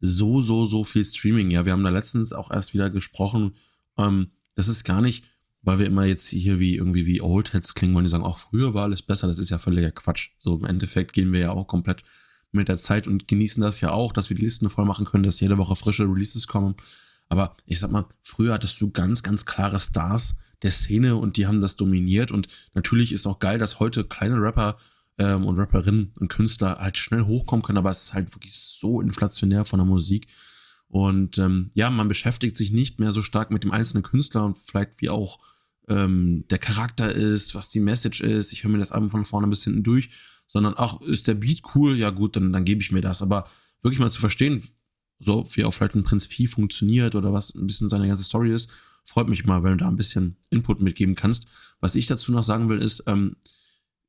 [0.00, 1.50] so, so, so viel Streaming.
[1.50, 3.54] Ja, wir haben da letztens auch erst wieder gesprochen.
[3.98, 5.24] Ähm, das ist gar nicht,
[5.62, 8.72] weil wir immer jetzt hier wie irgendwie wie Oldheads klingen wollen, die sagen, auch früher
[8.72, 9.26] war alles besser.
[9.26, 10.30] Das ist ja völliger Quatsch.
[10.38, 12.02] So im Endeffekt gehen wir ja auch komplett
[12.52, 15.22] mit der Zeit und genießen das ja auch, dass wir die Listen voll machen können,
[15.22, 16.74] dass jede Woche frische Releases kommen.
[17.30, 21.46] Aber ich sag mal, früher hattest du ganz, ganz klare Stars der Szene und die
[21.46, 22.30] haben das dominiert.
[22.30, 24.76] Und natürlich ist auch geil, dass heute kleine Rapper
[25.16, 29.00] ähm, und Rapperinnen und Künstler halt schnell hochkommen können, aber es ist halt wirklich so
[29.00, 30.26] inflationär von der Musik.
[30.88, 34.58] Und ähm, ja, man beschäftigt sich nicht mehr so stark mit dem einzelnen Künstler und
[34.58, 35.38] vielleicht wie auch
[35.88, 38.52] ähm, der Charakter ist, was die Message ist.
[38.52, 40.10] Ich höre mir das Album von vorne bis hinten durch,
[40.48, 43.22] sondern auch ist der Beat cool, ja gut, dann, dann gebe ich mir das.
[43.22, 43.46] Aber
[43.82, 44.64] wirklich mal zu verstehen,
[45.20, 48.70] so wie auch vielleicht ein Prinz funktioniert oder was ein bisschen seine ganze Story ist.
[49.04, 51.46] Freut mich mal, wenn du da ein bisschen Input mitgeben kannst.
[51.80, 53.36] Was ich dazu noch sagen will, ist, ähm,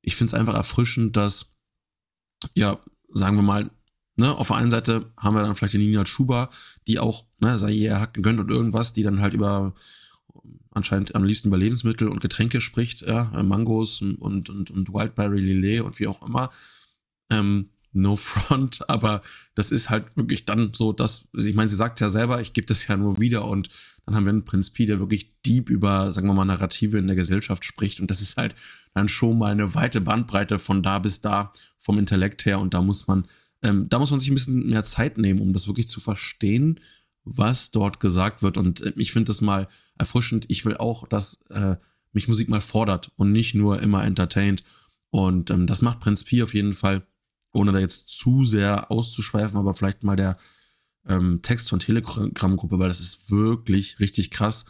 [0.01, 1.53] ich finde es einfach erfrischend, dass,
[2.55, 2.79] ja,
[3.13, 3.69] sagen wir mal,
[4.15, 6.49] ne, auf der einen Seite haben wir dann vielleicht die Nina Schuba,
[6.87, 9.73] die auch, ne, sei ihr hat gegönnt und irgendwas, die dann halt über
[10.71, 15.81] anscheinend am liebsten über Lebensmittel und Getränke spricht, ja, Mangos und, und, und Wildberry Lillet
[15.81, 16.49] und wie auch immer.
[17.29, 19.21] Ähm, no front, aber
[19.55, 22.67] das ist halt wirklich dann so, dass, ich meine, sie sagt ja selber, ich gebe
[22.67, 23.69] das ja nur wieder und
[24.05, 27.07] dann haben wir einen Prinz Pi, der wirklich deep über, sagen wir mal, Narrative in
[27.07, 28.55] der Gesellschaft spricht und das ist halt
[28.93, 32.81] dann schon mal eine weite Bandbreite von da bis da vom Intellekt her und da
[32.81, 33.25] muss man,
[33.61, 36.79] ähm, da muss man sich ein bisschen mehr Zeit nehmen, um das wirklich zu verstehen,
[37.23, 40.45] was dort gesagt wird und äh, ich finde das mal erfrischend.
[40.49, 41.75] Ich will auch, dass äh,
[42.13, 44.63] mich Musik mal fordert und nicht nur immer entertaint.
[45.09, 47.03] Und ähm, das macht Prinz Pi auf jeden Fall,
[47.53, 50.37] ohne da jetzt zu sehr auszuschweifen, aber vielleicht mal der
[51.05, 54.65] ähm, Text von Telegram-Gruppe, weil das ist wirklich richtig krass.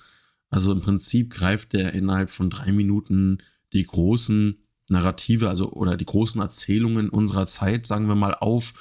[0.49, 3.39] Also im Prinzip greift der innerhalb von drei Minuten
[3.73, 4.57] die großen
[4.89, 8.73] Narrative, also oder die großen Erzählungen unserer Zeit, sagen wir mal, auf.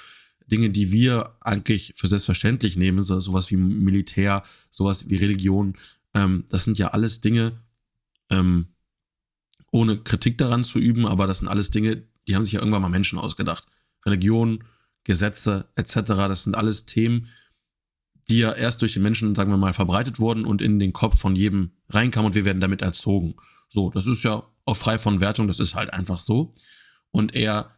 [0.46, 5.76] Dinge, die wir eigentlich für selbstverständlich nehmen, so, sowas wie Militär, sowas wie Religion,
[6.12, 7.60] ähm, das sind ja alles Dinge,
[8.30, 8.66] ähm,
[9.70, 12.82] ohne Kritik daran zu üben, aber das sind alles Dinge, die haben sich ja irgendwann
[12.82, 13.66] mal Menschen ausgedacht.
[14.04, 14.64] Religion,
[15.04, 17.28] Gesetze etc., das sind alles Themen,
[18.28, 21.18] die ja erst durch die Menschen, sagen wir mal, verbreitet wurden und in den Kopf
[21.18, 23.34] von jedem reinkamen und wir werden damit erzogen.
[23.68, 26.52] So, das ist ja auch frei von Wertung, das ist halt einfach so.
[27.10, 27.76] Und er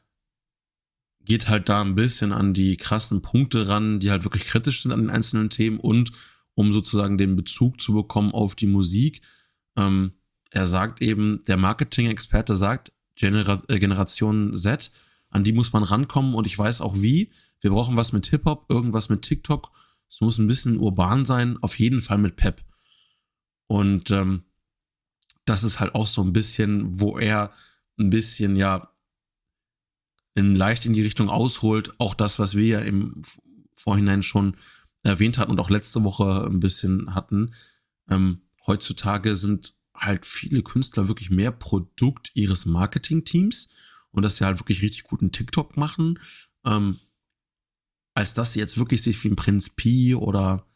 [1.25, 4.93] geht halt da ein bisschen an die krassen Punkte ran, die halt wirklich kritisch sind
[4.93, 6.13] an den einzelnen Themen und
[6.55, 9.23] um sozusagen den Bezug zu bekommen auf die Musik.
[9.77, 10.13] Ähm,
[10.51, 14.91] er sagt eben, der Marketing-Experte sagt, Genera äh, Generation Z,
[15.33, 17.31] an die muss man rankommen und ich weiß auch wie.
[17.61, 19.71] Wir brauchen was mit Hip-Hop, irgendwas mit TikTok.
[20.09, 22.63] Es muss ein bisschen urban sein, auf jeden Fall mit Pep.
[23.67, 24.45] Und ähm,
[25.47, 27.51] das ist halt auch so ein bisschen, wo er
[27.99, 28.93] ein bisschen, ja,
[30.35, 31.95] in, leicht in die Richtung ausholt.
[31.99, 33.23] Auch das, was wir ja im
[33.75, 34.57] Vorhinein schon
[35.03, 37.55] erwähnt hatten und auch letzte Woche ein bisschen hatten.
[38.09, 43.71] Ähm, heutzutage sind halt viele Künstler wirklich mehr Produkt ihres Marketing-Teams
[44.13, 46.19] und dass sie halt wirklich richtig guten TikTok machen,
[46.65, 47.01] ähm,
[48.15, 50.67] als dass sie jetzt wirklich sich wie ein Prinz Pi oder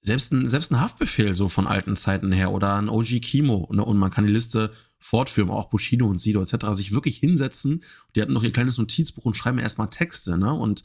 [0.00, 3.84] selbst ein, selbst ein Haftbefehl so von alten Zeiten her oder ein OG Kimo ne,
[3.84, 6.66] und man kann die Liste fortführen, auch Bushido und Sido etc.
[6.72, 7.82] sich wirklich hinsetzen.
[8.14, 10.52] Die hatten noch ihr kleines Notizbuch und schreiben erstmal Texte, ne?
[10.52, 10.84] Und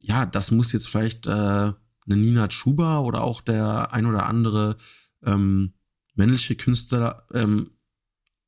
[0.00, 4.76] ja, das muss jetzt vielleicht äh, eine Nina Chuba oder auch der ein oder andere
[5.22, 5.74] ähm,
[6.14, 7.70] männliche Künstler, ähm,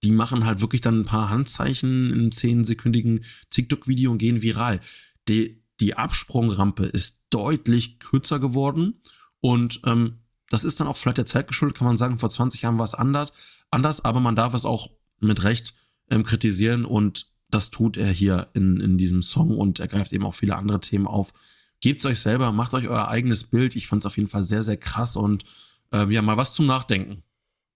[0.02, 4.80] die machen halt wirklich dann ein paar Handzeichen in einem zehnsekündigen TikTok-Video und gehen viral.
[5.28, 9.00] Die, die Absprungrampe ist deutlich kürzer geworden
[9.40, 12.62] und ähm, das ist dann auch vielleicht der Zeit geschuldet, kann man sagen, vor 20
[12.62, 13.32] Jahren war es anders,
[13.70, 15.74] anders aber man darf es auch mit Recht
[16.10, 20.24] ähm, kritisieren und das tut er hier in, in diesem Song und er greift eben
[20.24, 21.32] auch viele andere Themen auf.
[21.80, 23.74] Gebt es euch selber, macht euch euer eigenes Bild.
[23.74, 25.44] Ich fand es auf jeden Fall sehr, sehr krass und
[25.92, 27.22] äh, ja, mal was zum Nachdenken.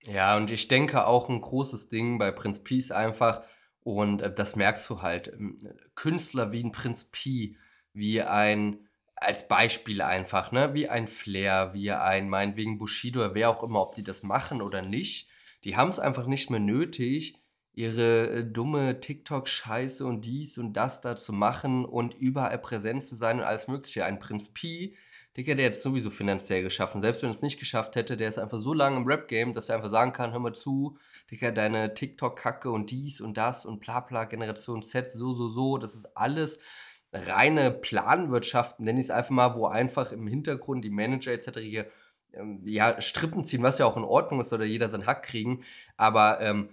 [0.06, 3.42] Ja, und ich denke auch ein großes Ding bei Prinz Peace einfach,
[3.84, 5.56] und äh, das merkst du halt, ähm,
[5.94, 7.56] Künstler wie ein Prinz Pi,
[7.92, 10.74] wie ein als Beispiel einfach, ne?
[10.74, 14.82] Wie ein Flair, wie ein, meinetwegen Bushido, wer auch immer, ob die das machen oder
[14.82, 15.28] nicht.
[15.64, 17.38] Die haben es einfach nicht mehr nötig,
[17.72, 23.16] ihre äh, dumme TikTok-Scheiße und dies und das da zu machen und überall präsent zu
[23.16, 24.04] sein und alles Mögliche.
[24.04, 24.96] Ein Prinz Pi,
[25.36, 27.00] Digga, der hat es sowieso finanziell geschaffen.
[27.00, 29.68] Selbst wenn er es nicht geschafft hätte, der ist einfach so lange im Rap-Game, dass
[29.68, 30.96] er einfach sagen kann, hör mal zu,
[31.30, 35.78] Digga, deine TikTok-Kacke und dies und das und bla bla, Generation Z, so, so, so,
[35.78, 36.60] das ist alles
[37.12, 41.58] reine Planwirtschaft, nenne ich es einfach mal, wo einfach im Hintergrund die Manager etc.
[41.58, 41.86] hier
[42.32, 45.64] ähm, ja, Strippen ziehen, was ja auch in Ordnung ist, oder jeder seinen Hack kriegen,
[45.96, 46.68] aber ähm,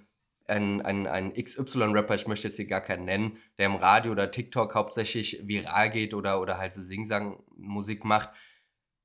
[0.48, 4.32] ein, ein, ein XY-Rapper, ich möchte jetzt hier gar keinen nennen, der im Radio oder
[4.32, 8.30] TikTok hauptsächlich viral geht oder, oder halt so Singsang-Musik macht,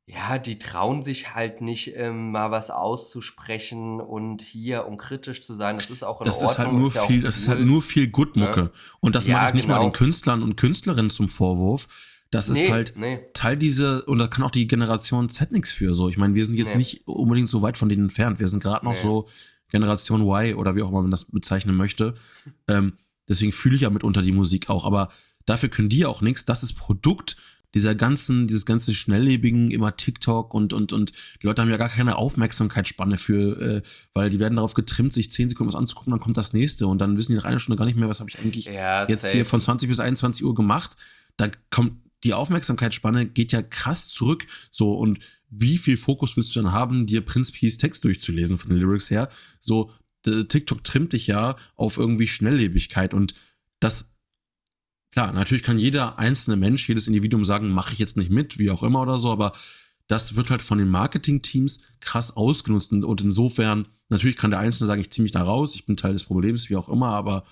[0.08, 5.54] ja, die trauen sich halt nicht, ähm, mal was auszusprechen und hier, um kritisch zu
[5.54, 5.76] sein.
[5.76, 6.50] Das ist auch in das Ordnung.
[6.52, 8.60] Ist halt nur ja viel, das ist halt nur viel Gutmucke.
[8.60, 8.70] Ne?
[9.00, 9.82] Und das ja, mache ich nicht genau.
[9.82, 11.88] mal den Künstlern und Künstlerinnen zum Vorwurf.
[12.30, 13.20] Das nee, ist halt nee.
[13.34, 15.94] Teil dieser, und da kann auch die Generation Z nichts für.
[15.96, 16.78] So, ich meine, wir sind jetzt nee.
[16.78, 18.38] nicht unbedingt so weit von denen entfernt.
[18.38, 19.28] Wir sind gerade noch so
[19.70, 22.14] Generation Y oder wie auch immer man das bezeichnen möchte.
[22.68, 22.92] Ähm,
[23.28, 24.84] deswegen fühle ich ja mitunter die Musik auch.
[24.84, 25.08] Aber
[25.46, 26.44] dafür können die auch nichts.
[26.44, 27.36] Das ist Produkt
[27.76, 31.12] dieser ganzen, dieses ganze schnelllebigen, immer TikTok und, und, und
[31.42, 33.82] die Leute haben ja gar keine Aufmerksamkeitsspanne für, äh,
[34.14, 36.98] weil die werden darauf getrimmt, sich 10 Sekunden was anzugucken, dann kommt das nächste und
[37.02, 39.22] dann wissen die nach einer Stunde gar nicht mehr, was habe ich eigentlich ja, jetzt
[39.22, 39.34] safe.
[39.34, 40.96] hier von 20 bis 21 Uhr gemacht.
[41.36, 44.46] Da kommt die Aufmerksamkeitsspanne geht ja krass zurück.
[44.70, 45.18] So, und
[45.50, 49.10] wie viel Fokus willst du dann haben, dir Prince Peace Text durchzulesen von den Lyrics
[49.10, 49.28] her?
[49.60, 49.90] So,
[50.24, 53.34] TikTok trimmt dich ja auf irgendwie Schnelllebigkeit und
[53.80, 54.15] das
[55.16, 58.70] Klar, natürlich kann jeder einzelne Mensch, jedes Individuum sagen, mache ich jetzt nicht mit, wie
[58.70, 59.52] auch immer oder so, aber
[60.08, 65.00] das wird halt von den Marketing-Teams krass ausgenutzt und insofern, natürlich kann der Einzelne sagen,
[65.00, 67.44] ich ziehe mich da raus, ich bin Teil des Problems, wie auch immer, aber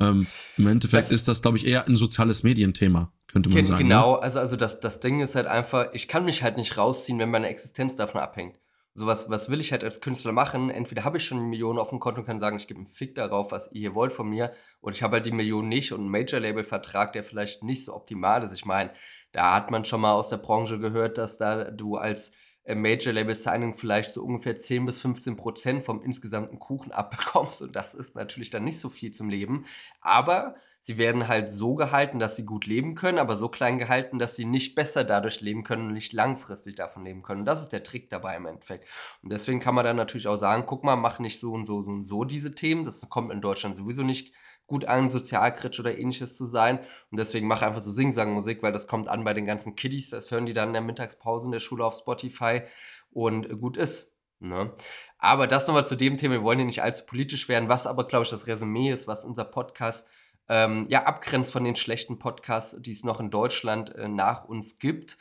[0.00, 3.84] ähm, im Endeffekt das, ist das, glaube ich, eher ein soziales Medienthema, könnte man sagen.
[3.84, 3.88] Ne?
[3.90, 4.22] Genau, ne?
[4.22, 7.30] also, also das, das Ding ist halt einfach, ich kann mich halt nicht rausziehen, wenn
[7.30, 8.56] meine Existenz davon abhängt
[8.94, 10.70] so was, was will ich halt als Künstler machen?
[10.70, 12.86] Entweder habe ich schon eine Million auf dem Konto und kann sagen, ich gebe einen
[12.86, 15.92] Fick darauf, was ihr hier wollt von mir, oder ich habe halt die Million nicht
[15.92, 18.52] und einen Major-Label-Vertrag, der vielleicht nicht so optimal ist.
[18.52, 18.92] Ich meine,
[19.32, 22.32] da hat man schon mal aus der Branche gehört, dass da du als
[22.64, 27.62] äh, Major Label Signing vielleicht so ungefähr 10 bis 15 Prozent vom insgesamten Kuchen abbekommst.
[27.62, 29.64] Und das ist natürlich dann nicht so viel zum Leben.
[30.00, 34.18] Aber sie werden halt so gehalten, dass sie gut leben können, aber so klein gehalten,
[34.18, 37.40] dass sie nicht besser dadurch leben können und nicht langfristig davon leben können.
[37.40, 38.88] Und das ist der Trick dabei im Endeffekt.
[39.22, 41.76] Und deswegen kann man dann natürlich auch sagen, guck mal, mach nicht so und so
[41.76, 42.84] und so diese Themen.
[42.84, 44.34] Das kommt in Deutschland sowieso nicht
[44.66, 46.78] gut an, sozialkritisch oder ähnliches zu sein.
[47.10, 50.10] Und deswegen mache einfach so Sing-Sang-Musik, weil das kommt an bei den ganzen Kiddies.
[50.10, 52.62] Das hören die dann in der Mittagspause in der Schule auf Spotify
[53.10, 54.12] und gut ist.
[54.40, 54.72] Ne?
[55.18, 56.34] Aber das nochmal zu dem Thema.
[56.34, 59.24] Wir wollen hier nicht allzu politisch werden, was aber, glaube ich, das Resümee ist, was
[59.24, 60.08] unser Podcast
[60.48, 64.78] ähm, ja abgrenzt von den schlechten Podcasts, die es noch in Deutschland äh, nach uns
[64.78, 65.16] gibt.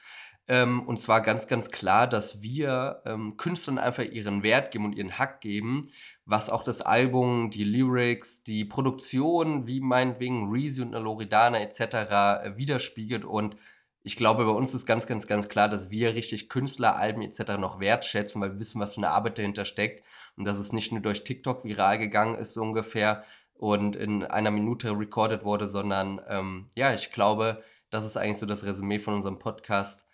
[0.47, 4.93] Ähm, und zwar ganz, ganz klar, dass wir ähm, Künstlern einfach ihren Wert geben und
[4.93, 5.83] ihren Hack geben,
[6.25, 11.81] was auch das Album, die Lyrics, die Produktion, wie meinetwegen Reezy und Loredana etc.
[11.81, 13.25] Äh, widerspiegelt.
[13.25, 13.55] Und
[14.03, 17.57] ich glaube, bei uns ist ganz, ganz, ganz klar, dass wir richtig Künstler, Alben etc.
[17.57, 20.03] noch wertschätzen, weil wir wissen, was für eine Arbeit dahinter steckt.
[20.35, 23.23] Und dass es nicht nur durch TikTok viral gegangen ist, so ungefähr,
[23.55, 28.45] und in einer Minute recorded wurde, sondern ähm, ja, ich glaube, das ist eigentlich so
[28.45, 30.05] das Resümee von unserem Podcast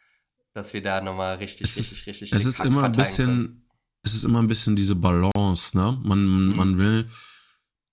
[0.54, 2.34] dass wir da nochmal richtig, es richtig, richtig.
[2.34, 3.69] Es ist immer ein bisschen, können.
[4.04, 5.98] Es ist immer ein bisschen diese Balance, ne?
[6.04, 6.56] Man, mhm.
[6.56, 7.10] man will,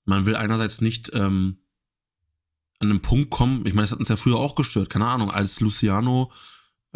[0.05, 1.59] man will einerseits nicht ähm,
[2.79, 5.31] an einen Punkt kommen, ich meine, das hat uns ja früher auch gestört, keine Ahnung,
[5.31, 6.31] als Luciano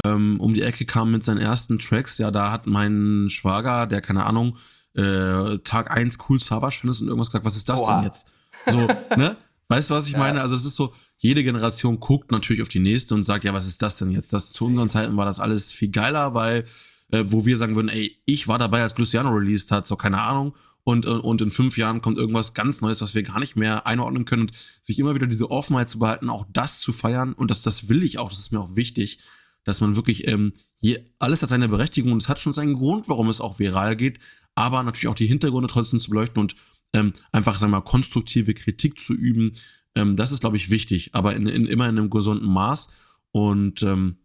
[0.04, 4.00] ähm, um die Ecke kam mit seinen ersten Tracks, ja, da hat mein Schwager, der,
[4.00, 4.56] keine Ahnung,
[4.94, 7.96] äh, Tag 1 cool Savage findest und irgendwas gesagt, was ist das Oha.
[7.96, 8.32] denn jetzt?
[8.66, 9.36] So, ne?
[9.68, 10.18] Weißt du, was ich ja.
[10.18, 10.40] meine?
[10.40, 13.66] Also es ist so, jede Generation guckt natürlich auf die nächste und sagt, ja, was
[13.66, 14.32] ist das denn jetzt?
[14.32, 16.64] Das zu unseren Zeiten war das alles viel geiler, weil
[17.12, 20.20] äh, wo wir sagen würden, ey, ich war dabei, als Luciano released hat, so keine
[20.20, 20.54] Ahnung.
[20.82, 23.86] Und, äh, und in fünf Jahren kommt irgendwas ganz Neues, was wir gar nicht mehr
[23.86, 27.32] einordnen können und sich immer wieder diese Offenheit zu behalten, auch das zu feiern.
[27.32, 29.20] Und das, das will ich auch, das ist mir auch wichtig,
[29.64, 33.08] dass man wirklich, ähm, je, alles hat seine Berechtigung und es hat schon seinen Grund,
[33.08, 34.18] warum es auch viral geht,
[34.54, 36.56] aber natürlich auch die Hintergründe trotzdem zu beleuchten und
[36.92, 39.52] ähm, einfach, sagen wir mal, konstruktive Kritik zu üben,
[39.94, 42.92] ähm, das ist, glaube ich, wichtig, aber in, in, immer in einem gesunden Maß.
[43.32, 44.16] Und ähm,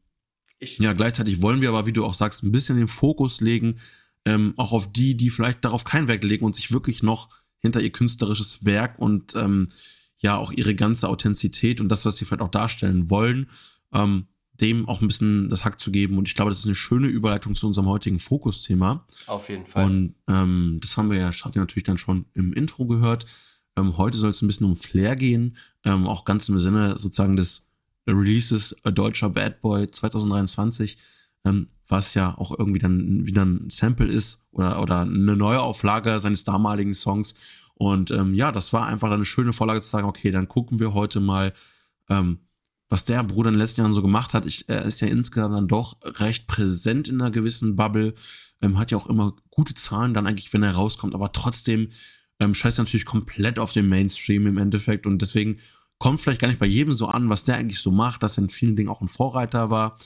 [0.59, 3.79] ich, ja, gleichzeitig wollen wir aber, wie du auch sagst, ein bisschen den Fokus legen,
[4.25, 7.81] ähm, auch auf die, die vielleicht darauf keinen Wert legen und sich wirklich noch hinter
[7.81, 9.67] ihr künstlerisches Werk und ähm,
[10.17, 13.49] ja auch ihre ganze Authentizität und das, was sie vielleicht auch darstellen wollen,
[13.93, 16.17] ähm, dem auch ein bisschen das Hack zu geben.
[16.17, 19.05] Und ich glaube, das ist eine schöne Überleitung zu unserem heutigen Fokusthema.
[19.27, 19.85] Auf jeden Fall.
[19.85, 23.25] Und ähm, das haben wir ja, habt ihr natürlich dann schon im Intro gehört.
[23.75, 27.35] Ähm, heute soll es ein bisschen um Flair gehen, ähm, auch ganz im Sinne sozusagen
[27.35, 27.67] des
[28.07, 30.97] Releases A Deutscher Bad Boy 2023,
[31.45, 36.19] ähm, was ja auch irgendwie dann wieder ein Sample ist oder, oder eine neue Auflage
[36.19, 37.35] seines damaligen Songs.
[37.75, 40.93] Und ähm, ja, das war einfach eine schöne Vorlage zu sagen, okay, dann gucken wir
[40.93, 41.53] heute mal,
[42.09, 42.39] ähm,
[42.89, 44.45] was der Bruder in den letzten Jahren so gemacht hat.
[44.45, 48.13] Ich, er ist ja insgesamt dann doch recht präsent in einer gewissen Bubble,
[48.61, 51.89] ähm, hat ja auch immer gute Zahlen dann eigentlich, wenn er rauskommt, aber trotzdem
[52.39, 55.59] ähm, scheißt natürlich komplett auf den Mainstream im Endeffekt und deswegen
[55.97, 58.43] kommt vielleicht gar nicht bei jedem so an, was der eigentlich so macht, dass er
[58.43, 59.97] in vielen Dingen auch ein Vorreiter war.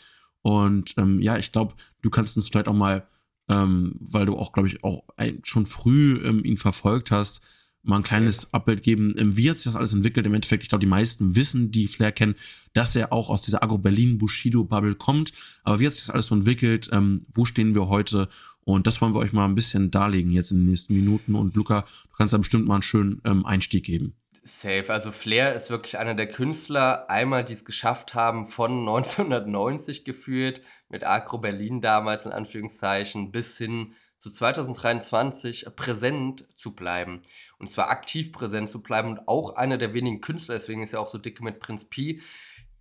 [0.41, 3.07] Und ähm, ja, ich glaube, du kannst uns vielleicht auch mal,
[3.49, 5.03] ähm, weil du auch, glaube ich, auch
[5.43, 7.41] schon früh ähm, ihn verfolgt hast,
[7.81, 9.15] mal ein kleines Update geben.
[9.17, 10.25] Ähm, wie hat sich das alles entwickelt?
[10.25, 12.35] Im Endeffekt, ich glaube, die meisten wissen, die Flair kennen,
[12.73, 15.31] dass er auch aus dieser Agro-Berlin-Bushido-Bubble kommt.
[15.63, 16.89] Aber wie hat sich das alles so entwickelt?
[16.91, 18.29] Ähm, wo stehen wir heute?
[18.63, 21.35] Und das wollen wir euch mal ein bisschen darlegen jetzt in den nächsten Minuten.
[21.35, 24.13] Und Luca, du kannst da bestimmt mal einen schönen ähm, Einstieg geben.
[24.43, 24.85] Safe.
[24.89, 30.61] Also Flair ist wirklich einer der Künstler, einmal die es geschafft haben, von 1990 geführt,
[30.87, 37.21] mit Agro Berlin damals in Anführungszeichen, bis hin zu 2023 präsent zu bleiben.
[37.57, 40.99] Und zwar aktiv präsent zu bleiben und auch einer der wenigen Künstler, deswegen ist er
[40.99, 42.21] auch so dicke mit Prinz Pi,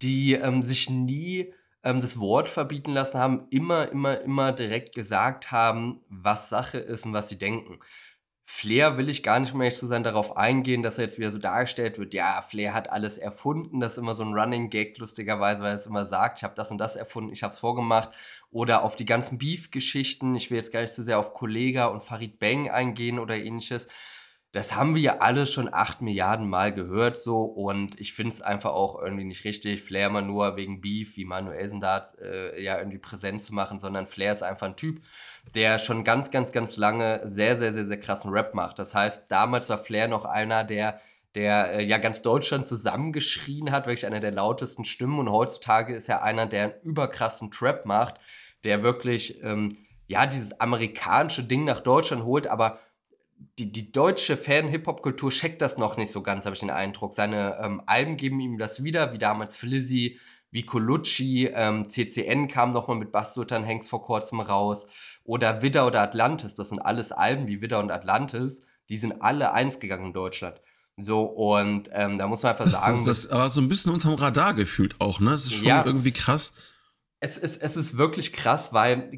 [0.03, 1.53] die ähm, sich nie
[1.85, 7.07] ähm, das Wort verbieten lassen haben, immer, immer, immer direkt gesagt haben, was Sache ist
[7.07, 7.79] und was sie denken.
[8.51, 11.37] Flair will ich gar nicht mehr zu sein, darauf eingehen, dass er jetzt wieder so
[11.37, 15.63] dargestellt wird, ja, Flair hat alles erfunden, das ist immer so ein Running Gag, lustigerweise,
[15.63, 18.09] weil er es immer sagt, ich habe das und das erfunden, ich habe es vorgemacht.
[18.51, 22.03] Oder auf die ganzen Beef-Geschichten, ich will jetzt gar nicht zu sehr auf Kollega und
[22.03, 23.87] Farid Bang eingehen oder ähnliches
[24.53, 27.43] das haben wir ja alle schon acht Milliarden Mal gehört so.
[27.43, 31.27] Und ich finde es einfach auch irgendwie nicht richtig, Flair mal nur wegen Beef, wie
[31.27, 35.03] Manuelsen da äh, ja irgendwie präsent zu machen, sondern Flair ist einfach ein Typ,
[35.55, 38.79] der schon ganz, ganz, ganz lange sehr, sehr, sehr, sehr krassen Rap macht.
[38.79, 40.99] Das heißt, damals war Flair noch einer, der
[41.35, 45.19] der äh, ja ganz Deutschland zusammengeschrien hat, wirklich einer der lautesten Stimmen.
[45.19, 48.15] Und heutzutage ist er einer, der einen überkrassen Trap macht,
[48.65, 52.81] der wirklich ähm, ja dieses amerikanische Ding nach Deutschland holt, aber
[53.59, 57.15] die, die deutsche Fan-Hip-Hop-Kultur checkt das noch nicht so ganz, habe ich den Eindruck.
[57.15, 60.19] Seine ähm, Alben geben ihm das wieder, wie damals Flizzy
[60.51, 64.87] wie Colucci, ähm, CCN kam nochmal mit Bass Sultan Hengst vor kurzem raus
[65.25, 69.53] oder Widder oder Atlantis, das sind alles Alben wie Widder und Atlantis, die sind alle
[69.53, 70.61] eins gegangen in Deutschland.
[70.97, 73.05] So, und ähm, da muss man einfach das, sagen.
[73.05, 75.31] Das, das aber so ein bisschen unterm Radar gefühlt auch, ne?
[75.31, 76.55] Das ist schon ja, irgendwie krass.
[77.21, 79.11] Es ist, es ist wirklich krass, weil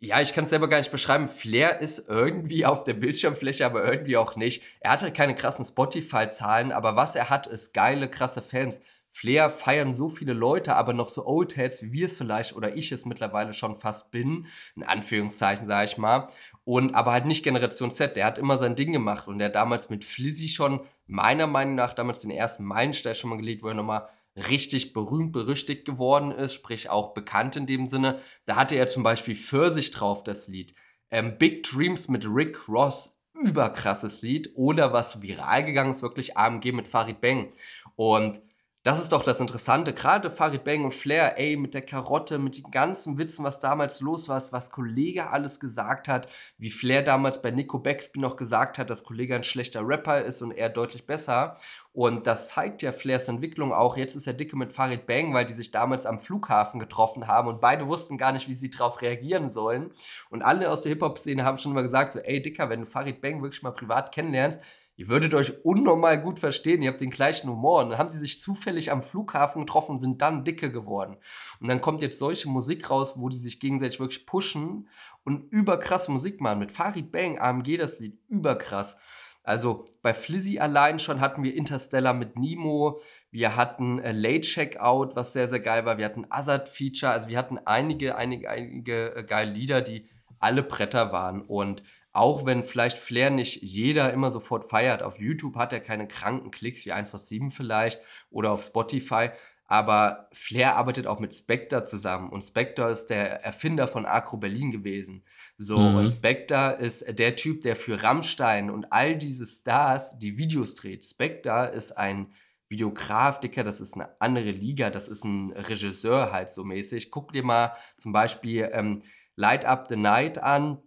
[0.00, 1.28] ja, ich kann es selber gar nicht beschreiben.
[1.28, 4.62] Flair ist irgendwie auf der Bildschirmfläche, aber irgendwie auch nicht.
[4.80, 8.80] Er hatte keine krassen Spotify-Zahlen, aber was er hat, ist geile, krasse Fans.
[9.12, 12.92] Flair feiern so viele Leute, aber noch so Oldheads, wie wir es vielleicht oder ich
[12.92, 16.28] es mittlerweile schon fast bin, in Anführungszeichen sage ich mal.
[16.64, 18.14] Und aber halt nicht Generation Z.
[18.14, 21.92] Der hat immer sein Ding gemacht und der damals mit Flizzy schon meiner Meinung nach
[21.92, 26.54] damals den ersten Meilenstein schon mal gelegt, wo er nochmal richtig berühmt, berüchtigt geworden ist,
[26.54, 28.18] sprich auch bekannt in dem Sinne.
[28.46, 30.74] Da hatte er zum Beispiel Pfirsich drauf, das Lied.
[31.10, 34.50] Ähm, Big Dreams mit Rick Ross, überkrasses Lied.
[34.54, 37.50] Oder was viral gegangen ist, wirklich AMG mit Farid Bang.
[37.96, 38.40] Und
[38.82, 42.56] das ist doch das Interessante, gerade Farid Bang und Flair, ey, mit der Karotte, mit
[42.56, 47.42] den ganzen Witzen, was damals los war, was Kollege alles gesagt hat, wie Flair damals
[47.42, 51.06] bei Nico Becksby noch gesagt hat, dass Kollege ein schlechter Rapper ist und er deutlich
[51.06, 51.54] besser.
[51.92, 53.98] Und das zeigt ja Flairs Entwicklung auch.
[53.98, 57.48] Jetzt ist er dicke mit Farid Bang, weil die sich damals am Flughafen getroffen haben
[57.48, 59.92] und beide wussten gar nicht, wie sie darauf reagieren sollen.
[60.30, 63.20] Und alle aus der Hip-Hop-Szene haben schon mal gesagt, so, ey, Dicker, wenn du Farid
[63.20, 64.62] Bang wirklich mal privat kennenlernst,
[65.00, 67.82] ihr würdet euch unnormal gut verstehen, ihr habt den gleichen Humor.
[67.82, 71.16] Und dann haben sie sich zufällig am Flughafen getroffen und sind dann dicke geworden.
[71.58, 74.88] Und dann kommt jetzt solche Musik raus, wo die sich gegenseitig wirklich pushen
[75.24, 76.58] und überkrass Musik machen.
[76.58, 78.98] Mit Farid Bang, AMG das Lied, überkrass.
[79.42, 82.98] Also bei Flizzy allein schon hatten wir Interstellar mit Nemo,
[83.30, 87.38] wir hatten äh, Late Checkout, was sehr, sehr geil war, wir hatten Azad-Feature, also wir
[87.38, 90.10] hatten einige, einige, einige äh, geile Lieder, die
[90.40, 91.40] alle Bretter waren.
[91.40, 91.82] Und
[92.12, 95.02] auch wenn vielleicht Flair nicht jeder immer sofort feiert.
[95.02, 99.30] Auf YouTube hat er keine kranken Klicks wie 1.7 vielleicht oder auf Spotify.
[99.70, 104.72] Aber Flair arbeitet auch mit Spectre zusammen und Spectre ist der Erfinder von Acro Berlin
[104.72, 105.22] gewesen.
[105.58, 105.94] So, mhm.
[105.94, 111.04] und Spectre ist der Typ, der für Rammstein und all diese Stars die Videos dreht.
[111.04, 112.32] Spectre ist ein
[112.68, 117.12] Videograf, Dicker, das ist eine andere Liga, das ist ein Regisseur halt so mäßig.
[117.12, 119.02] Guck dir mal zum Beispiel ähm,
[119.36, 120.82] Light Up the Night an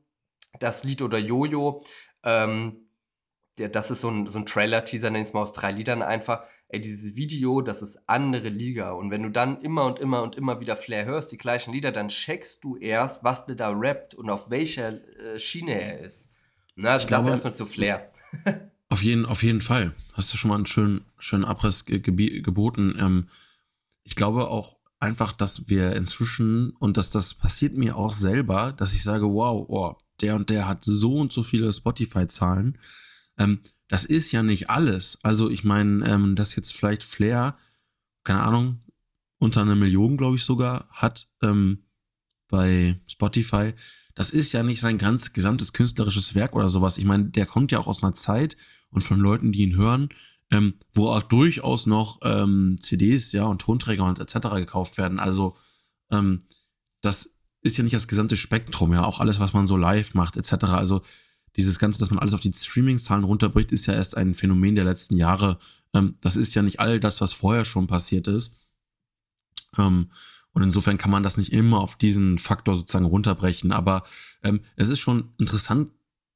[0.59, 1.81] das Lied oder Jojo,
[2.23, 2.87] ähm,
[3.57, 6.01] der, das ist so ein, so ein Trailer-Teaser, nenn ich es mal aus drei Liedern
[6.01, 6.43] einfach.
[6.69, 8.91] Ey, dieses Video, das ist andere Liga.
[8.93, 11.91] Und wenn du dann immer und immer und immer wieder Flair hörst, die gleichen Lieder,
[11.91, 16.31] dann checkst du erst, was der da rappt und auf welcher äh, Schiene er ist.
[16.75, 18.09] Na, also ich das erstmal zu Flair.
[18.89, 19.93] auf, jeden, auf jeden Fall.
[20.13, 22.97] Hast du schon mal einen schönen, schönen Abriss ge geboten.
[22.99, 23.29] Ähm,
[24.03, 28.95] ich glaube auch einfach, dass wir inzwischen, und dass das passiert mir auch selber, dass
[28.95, 32.77] ich sage, wow, oh, der und der hat so und so viele Spotify-Zahlen.
[33.37, 35.19] Ähm, das ist ja nicht alles.
[35.21, 37.57] Also ich meine, ähm, dass jetzt vielleicht Flair,
[38.23, 38.79] keine Ahnung,
[39.37, 41.83] unter einer Million, glaube ich sogar, hat ähm,
[42.47, 43.73] bei Spotify.
[44.15, 46.97] Das ist ja nicht sein ganz gesamtes künstlerisches Werk oder sowas.
[46.97, 48.55] Ich meine, der kommt ja auch aus einer Zeit
[48.89, 50.09] und von Leuten, die ihn hören,
[50.51, 54.49] ähm, wo auch durchaus noch ähm, CDs, ja, und Tonträger und etc.
[54.55, 55.19] gekauft werden.
[55.19, 55.57] Also,
[56.11, 56.43] ähm,
[57.01, 57.32] das
[57.63, 60.65] ist ja nicht das gesamte Spektrum, ja, auch alles, was man so live macht, etc.
[60.65, 61.01] Also
[61.55, 64.85] dieses Ganze, dass man alles auf die Streaming-Zahlen runterbricht, ist ja erst ein Phänomen der
[64.85, 65.59] letzten Jahre.
[65.93, 68.67] Ähm, das ist ja nicht all das, was vorher schon passiert ist.
[69.77, 70.09] Ähm,
[70.51, 73.71] und insofern kann man das nicht immer auf diesen Faktor sozusagen runterbrechen.
[73.71, 74.03] Aber
[74.43, 75.89] ähm, es ist schon interessant,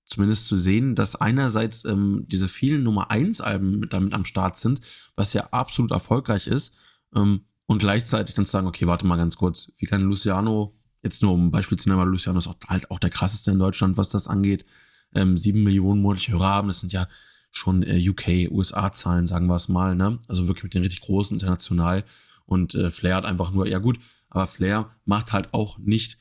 [0.05, 4.79] zumindest zu sehen, dass einerseits ähm, diese vielen Nummer 1 Alben damit am Start sind,
[5.15, 6.77] was ja absolut erfolgreich ist.
[7.13, 11.21] Ähm, und gleichzeitig dann zu sagen, okay, warte mal ganz kurz, wie kann Luciano Jetzt
[11.21, 13.97] nur um Beispiel zu nennen, weil Luciano ist auch, halt auch der krasseste in Deutschland,
[13.97, 14.65] was das angeht.
[15.13, 17.07] Ähm, sieben Millionen monatliche Hörer haben, das sind ja
[17.51, 20.19] schon äh, UK, USA-Zahlen, sagen wir es mal, ne?
[20.27, 22.03] Also wirklich mit den richtig großen international.
[22.45, 26.17] Und äh, Flair hat einfach nur, ja gut, aber Flair macht halt auch nicht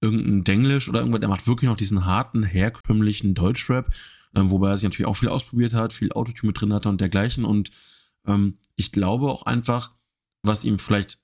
[0.00, 3.92] irgendein Denglisch oder irgendwas, der macht wirklich noch diesen harten, herkömmlichen Deutschrap,
[4.34, 7.00] äh, wobei er sich natürlich auch viel ausprobiert hat, viel Autotune mit drin hatte und
[7.00, 7.44] dergleichen.
[7.44, 7.70] Und
[8.26, 9.92] ähm, ich glaube auch einfach,
[10.42, 11.18] was ihm vielleicht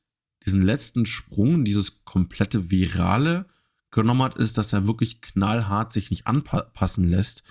[0.44, 3.46] diesen letzten Sprung, dieses komplette Virale
[3.90, 7.44] genommen hat, ist, dass er wirklich knallhart sich nicht anpassen lässt.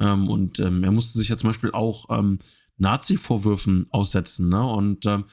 [0.00, 2.38] Ähm, und ähm, er musste sich ja zum Beispiel auch ähm,
[2.76, 4.48] Nazi-Vorwürfen aussetzen.
[4.48, 4.62] Ne?
[4.64, 5.24] Und ähm,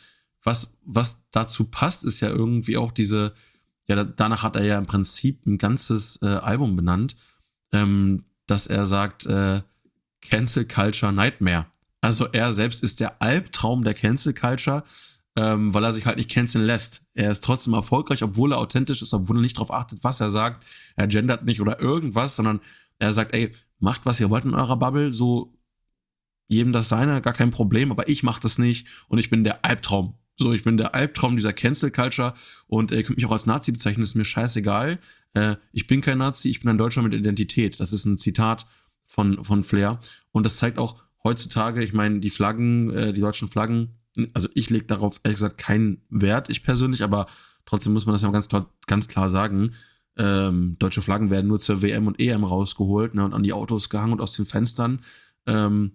[0.43, 3.34] was, was dazu passt, ist ja irgendwie auch diese,
[3.88, 7.16] ja, danach hat er ja im Prinzip ein ganzes äh, Album benannt,
[7.72, 9.62] ähm, dass er sagt, äh,
[10.22, 11.66] Cancel Culture Nightmare.
[12.01, 14.84] Also er selbst ist der Albtraum der Cancel Culture
[15.36, 17.08] ähm, weil er sich halt nicht canceln lässt.
[17.14, 20.30] Er ist trotzdem erfolgreich, obwohl er authentisch ist, obwohl er nicht darauf achtet, was er
[20.30, 20.66] sagt.
[20.96, 22.62] Er gendert nicht oder irgendwas, sondern
[23.00, 25.54] er sagt, ey, macht, was ihr wollt in eurer Bubble, so
[26.48, 29.66] jedem das seine, gar kein Problem, aber ich mach das nicht und ich bin der
[29.66, 30.16] Albtraum.
[30.38, 32.34] So, ich bin der Albtraum dieser Cancel Culture
[32.68, 35.00] und äh, ihr könnt mich auch als Nazi bezeichnen, ist mir scheißegal.
[35.34, 37.80] Äh, ich bin kein Nazi, ich bin ein Deutscher mit Identität.
[37.80, 38.66] Das ist ein Zitat
[39.06, 40.00] von, von Flair.
[40.32, 43.90] Und das zeigt auch heutzutage, ich meine, die Flaggen, äh, die deutschen Flaggen,
[44.34, 47.28] also ich lege darauf ehrlich gesagt keinen Wert, ich persönlich, aber
[47.66, 49.74] trotzdem muss man das ja ganz klar, ganz klar sagen.
[50.16, 53.89] Ähm, deutsche Flaggen werden nur zur WM und EM rausgeholt ne, und an die Autos
[53.89, 55.01] gehangen und aus den Fenstern.
[55.47, 55.93] Ähm,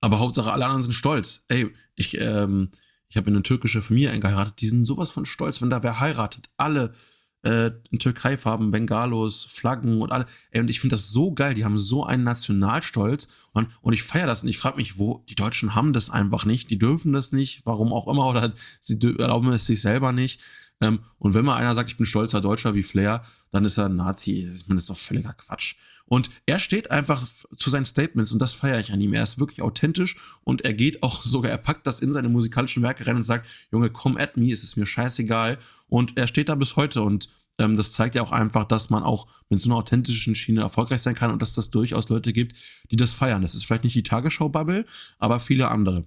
[0.00, 1.44] aber Hauptsache alle anderen sind stolz.
[1.46, 2.70] Ey, ich, ähm,
[3.08, 6.50] ich habe eine türkische Familie eingeheiratet, die sind sowas von stolz, wenn da wer heiratet.
[6.56, 6.94] Alle
[7.42, 10.26] äh, in Türkei-Farben, Bengalos, Flaggen und alle.
[10.50, 14.02] Ey, und ich finde das so geil, die haben so einen Nationalstolz und, und ich
[14.02, 17.12] feiere das und ich frage mich, wo, die Deutschen haben das einfach nicht, die dürfen
[17.12, 20.40] das nicht, warum auch immer, oder sie erlauben es sich selber nicht.
[20.82, 23.86] Ähm, und wenn mal einer sagt, ich bin stolzer Deutscher wie Flair, dann ist er
[23.86, 24.44] ein Nazi.
[24.46, 25.76] Das ist doch völliger Quatsch.
[26.04, 27.26] Und er steht einfach
[27.56, 29.14] zu seinen Statements und das feiere ich an ihm.
[29.14, 32.82] Er ist wirklich authentisch und er geht auch sogar, er packt das in seine musikalischen
[32.82, 35.58] Werke rein und sagt, Junge, komm at me, es ist mir scheißegal.
[35.88, 37.28] Und er steht da bis heute und
[37.58, 41.00] ähm, das zeigt ja auch einfach, dass man auch mit so einer authentischen Schiene erfolgreich
[41.00, 42.56] sein kann und dass das durchaus Leute gibt,
[42.90, 43.42] die das feiern.
[43.42, 44.84] Das ist vielleicht nicht die Tagesschau-Bubble,
[45.18, 46.04] aber viele andere.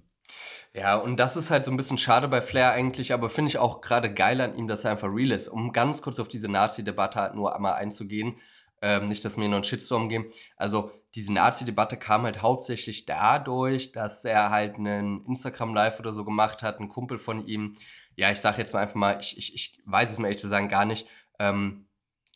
[0.72, 3.58] Ja, und das ist halt so ein bisschen schade bei Flair eigentlich, aber finde ich
[3.58, 5.48] auch gerade geil an ihm, dass er einfach real ist.
[5.48, 8.36] Um ganz kurz auf diese Nazi-Debatte halt nur einmal einzugehen,
[8.82, 10.26] ähm, nicht, dass mir noch einen Shitstorm geben.
[10.56, 16.62] Also, diese Nazi-Debatte kam halt hauptsächlich dadurch, dass er halt einen Instagram-Live oder so gemacht
[16.62, 17.74] hat, ein Kumpel von ihm.
[18.16, 20.48] Ja, ich sage jetzt mal einfach mal, ich, ich, ich weiß es mir ehrlich zu
[20.48, 21.06] sagen gar nicht,
[21.38, 21.86] ähm,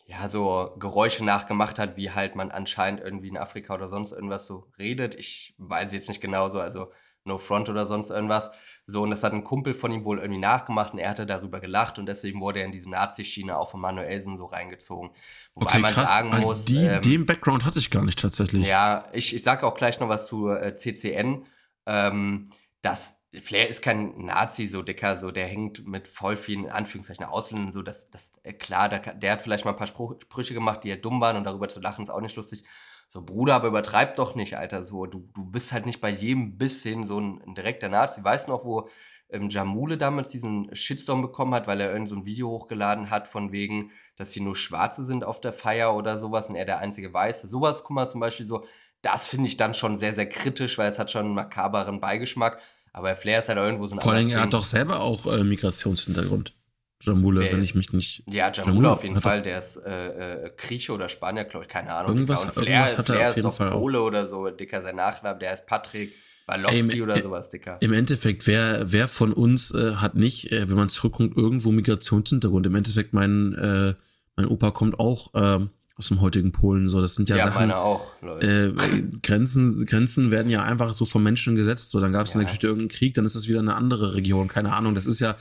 [0.07, 4.47] ja, so Geräusche nachgemacht hat, wie halt man anscheinend irgendwie in Afrika oder sonst irgendwas
[4.47, 5.15] so redet.
[5.15, 6.91] Ich weiß jetzt nicht genau so, also
[7.25, 8.51] No Front oder sonst irgendwas.
[8.87, 11.61] So, und das hat ein Kumpel von ihm wohl irgendwie nachgemacht und er hatte darüber
[11.61, 15.11] gelacht und deswegen wurde er in diese Nazi-Schiene auch von Manuelsen so reingezogen.
[15.55, 16.09] Wobei okay, man krass.
[16.09, 16.65] sagen also muss.
[16.65, 18.67] Die, ähm, den Background hatte ich gar nicht tatsächlich.
[18.67, 21.45] ja, ich, ich sage auch gleich noch was zu äh, CCN.
[21.87, 22.51] Ähm,
[22.83, 27.73] das Flair ist kein Nazi, so dicker, so der hängt mit voll vielen Anführungszeichen Ausländern,
[27.73, 30.83] so das, das äh, klar, der, der hat vielleicht mal ein paar Spruch, Sprüche gemacht,
[30.83, 32.65] die ja dumm waren und darüber zu lachen ist auch nicht lustig.
[33.13, 34.85] So, Bruder, aber übertreib doch nicht, Alter.
[34.85, 38.23] So, du, du bist halt nicht bei jedem bisschen so ein, ein direkter Nazi.
[38.23, 38.89] Weißt du noch, wo
[39.31, 43.27] ähm, Jamule damals diesen Shitstorm bekommen hat, weil er irgend so ein Video hochgeladen hat,
[43.27, 46.79] von wegen, dass hier nur Schwarze sind auf der Feier oder sowas und er der
[46.79, 47.49] einzige Weiße.
[47.49, 48.65] Sowas, guck mal, zum Beispiel so,
[49.03, 52.61] das finde ich dann schon sehr, sehr kritisch, weil es hat schon einen makaberen Beigeschmack.
[52.93, 55.43] Aber Flair ist halt irgendwo so ein Vor allem, er hat doch selber auch äh,
[55.43, 56.55] Migrationshintergrund.
[57.03, 58.23] Jamule, Wer wenn ich mich nicht.
[58.27, 61.69] Ja, Jamula Jamula auf jeden Fall, der ist äh, äh, Grieche oder Spanier, glaube ich,
[61.71, 62.17] keine Ahnung.
[62.17, 62.57] Irgendwas- Dicker.
[62.59, 63.79] Und Flair, irgendwas hat er Flair auf ist jeden doch Fall auch.
[63.81, 66.13] Pole oder so, Dicker, sein Nachname, der heißt Patrick
[66.47, 67.79] Walowski Ey, oder äh, sowas, Dicker.
[67.81, 72.67] Im Endeffekt, wer, wer von uns äh, hat nicht, äh, wenn man zurückkommt, irgendwo Migrationshintergrund?
[72.67, 73.95] Im Endeffekt, mein, äh,
[74.37, 76.89] mein Opa kommt auch ähm, aus dem heutigen Polen.
[76.89, 77.61] So, das sind ja, Ja, Sachen.
[77.61, 78.75] meine auch, Leute.
[78.77, 81.91] Äh, Grenzen, Grenzen werden ja einfach so von Menschen gesetzt.
[81.91, 82.47] So, dann gab es in der Ja.
[82.49, 84.49] Geschichte irgendeinen Krieg, dann ist das wieder eine andere Region.
[84.49, 84.95] Keine Ahnung.
[84.95, 85.37] Das ist ja,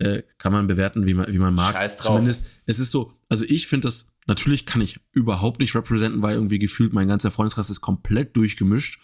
[0.00, 1.74] äh, kann man bewerten, wie man, wie man mag.
[1.74, 2.16] Scheiß drauf.
[2.16, 6.34] Zumindest, es ist so, also ich finde das, natürlich kann ich überhaupt nicht representen, weil
[6.34, 9.00] irgendwie gefühlt mein ganzer Freundeskreis ist komplett durchgemischt.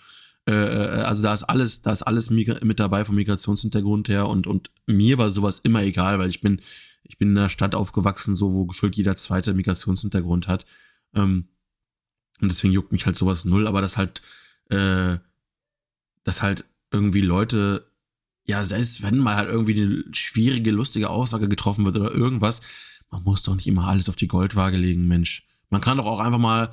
[0.48, 4.46] Äh, äh, also da ist alles, da ist alles mit dabei vom Migrationshintergrund her und,
[4.46, 6.62] und mir war sowas immer egal, weil ich bin,
[7.02, 10.64] ich bin in einer Stadt aufgewachsen, so wo gefühlt jeder zweite Migrationshintergrund hat.
[11.14, 11.48] Ähm,
[12.40, 14.22] und deswegen juckt mich halt sowas null, aber das halt,
[14.70, 15.18] äh,
[16.24, 17.86] dass halt irgendwie Leute,
[18.46, 22.60] ja, selbst wenn mal halt irgendwie eine schwierige, lustige Aussage getroffen wird oder irgendwas,
[23.10, 25.46] man muss doch nicht immer alles auf die Goldwaage legen, Mensch.
[25.70, 26.72] Man kann doch auch einfach mal,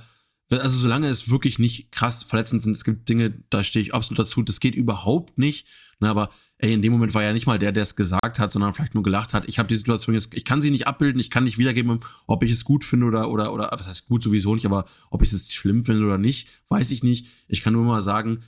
[0.49, 4.19] also solange es wirklich nicht krass verletzend sind, es gibt Dinge, da stehe ich absolut
[4.19, 5.67] dazu, das geht überhaupt nicht.
[5.99, 8.51] Ne, aber ey, in dem Moment war ja nicht mal der, der es gesagt hat,
[8.51, 9.47] sondern vielleicht nur gelacht hat.
[9.47, 12.43] Ich habe die Situation jetzt, ich kann sie nicht abbilden, ich kann nicht wiedergeben, ob
[12.43, 15.31] ich es gut finde oder, oder, oder, was heißt gut sowieso nicht, aber ob ich
[15.31, 17.27] es schlimm finde oder nicht, weiß ich nicht.
[17.47, 18.43] Ich kann nur mal sagen,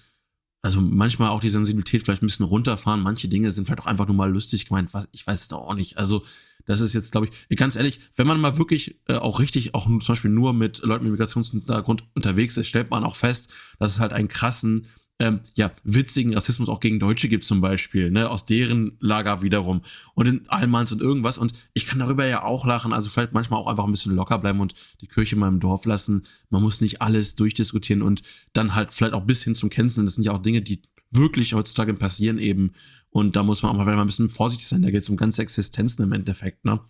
[0.65, 2.99] also manchmal auch die Sensibilität vielleicht ein bisschen runterfahren.
[2.99, 4.95] Manche Dinge sind vielleicht auch einfach nur mal lustig gemeint.
[4.95, 5.99] Was, ich weiß es doch auch nicht.
[5.99, 6.23] Also
[6.65, 9.85] das ist jetzt, glaube ich, ganz ehrlich, wenn man mal wirklich äh, auch richtig, auch
[9.85, 13.99] zum Beispiel nur mit Leuten mit Migrationshintergrund unterwegs ist, stellt man auch fest, dass es
[13.99, 14.87] halt einen krassen,
[15.17, 19.81] ähm, ja, witzigen Rassismus auch gegen Deutsche gibt zum Beispiel, ne, aus deren Lager wiederum.
[20.13, 21.37] Und in Allmanns und irgendwas.
[21.37, 24.37] Und ich kann darüber ja auch lachen, also vielleicht manchmal auch einfach ein bisschen locker
[24.39, 28.75] bleiben und die Kirche mal im Dorf lassen, man muss nicht alles durchdiskutieren und dann
[28.75, 31.93] halt vielleicht auch bis hin zum Canceln, das sind ja auch Dinge, die wirklich heutzutage
[31.93, 32.73] passieren eben.
[33.09, 35.41] Und da muss man auch mal ein bisschen vorsichtig sein, da geht es um ganze
[35.41, 36.81] Existenzen im Endeffekt, ne.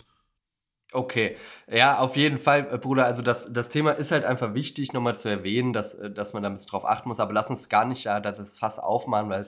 [0.94, 1.36] Okay,
[1.70, 3.06] ja, auf jeden Fall, äh, Bruder.
[3.06, 6.44] Also das, das Thema ist halt einfach wichtig, nochmal zu erwähnen, dass, äh, dass man
[6.44, 7.20] da ein bisschen drauf achten muss.
[7.20, 9.46] Aber lass uns gar nicht ja, das Fass aufmachen, weil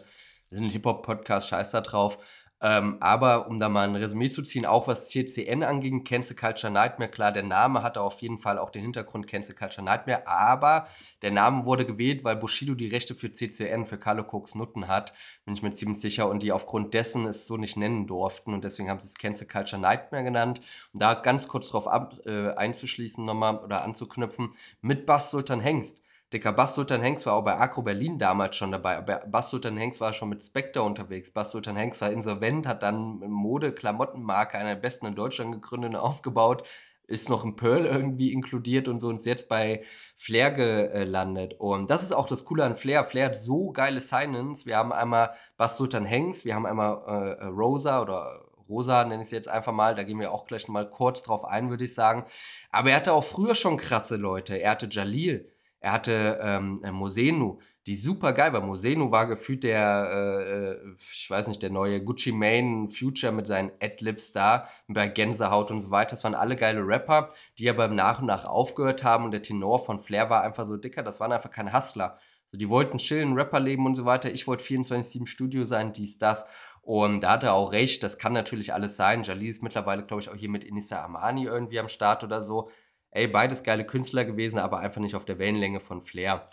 [0.50, 2.18] wir sind ein Hip-Hop-Podcast, scheiß da drauf.
[2.60, 6.74] Ähm, aber um da mal ein Resümee zu ziehen, auch was CCN anging, Cancel Culture
[6.74, 10.88] Nightmare, klar, der Name hatte auf jeden Fall auch den Hintergrund Cancel Culture Nightmare, aber
[11.22, 15.14] der Name wurde gewählt, weil Bushido die Rechte für CCN, für Carlo Cooks Nutten hat,
[15.46, 18.54] bin ich mir ziemlich sicher, und die aufgrund dessen es so nicht nennen durften.
[18.54, 20.60] Und deswegen haben sie es Cancel Culture Nightmare genannt.
[20.94, 24.50] Und da ganz kurz drauf ab, äh, einzuschließen nochmal oder anzuknüpfen,
[24.82, 26.02] mit Bass Sultan Hengst
[26.34, 29.00] Dicker, Bass Sultan Hengst war auch bei Agro Berlin damals schon dabei.
[29.02, 31.32] Bass Sultan Hengst war schon mit Spectre unterwegs.
[31.32, 35.96] Bass Sultan Hengst war insolvent, hat dann Mode-Klamottenmarke, einer der besten in Deutschland gegründet und
[35.96, 36.68] aufgebaut.
[37.08, 39.86] Ist noch ein Pearl irgendwie inkludiert und so und ist jetzt bei
[40.18, 41.54] Flair gelandet.
[41.58, 43.06] Und das ist auch das Coole an Flair.
[43.06, 44.66] Flair hat so geile Signings.
[44.66, 49.22] Wir haben einmal Bass Sultan Hengst, wir haben einmal äh, äh Rosa oder Rosa nenne
[49.22, 51.86] ich es jetzt einfach mal, da gehen wir auch gleich mal kurz drauf ein, würde
[51.86, 52.26] ich sagen.
[52.70, 54.58] Aber er hatte auch früher schon krasse Leute.
[54.58, 55.50] Er hatte Jalil,
[55.80, 58.62] er hatte ähm, äh, Mosenu, die super geil war.
[58.62, 63.48] Mosenu war gefühlt der, äh, äh, ich weiß nicht, der neue Gucci Mane Future mit
[63.48, 66.12] seinen Adlibs da, bei Gänsehaut und so weiter.
[66.12, 69.86] Das waren alle geile Rapper, die aber nach und nach aufgehört haben und der Tenor
[69.86, 71.04] von Flair war einfach so dicker.
[71.04, 72.18] Das waren einfach keine Hustler.
[72.48, 74.32] So, die wollten chillen, Rapper leben und so weiter.
[74.32, 76.46] Ich wollte 24-7 Studio sein, dies, das.
[76.82, 79.24] Und da hat er auch recht, das kann natürlich alles sein.
[79.24, 82.70] Jalil ist mittlerweile, glaube ich, auch hier mit Inissa Amani irgendwie am Start oder so
[83.18, 86.46] ey, beides geile Künstler gewesen, aber einfach nicht auf der Wellenlänge von Flair.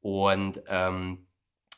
[0.00, 1.26] Und ähm,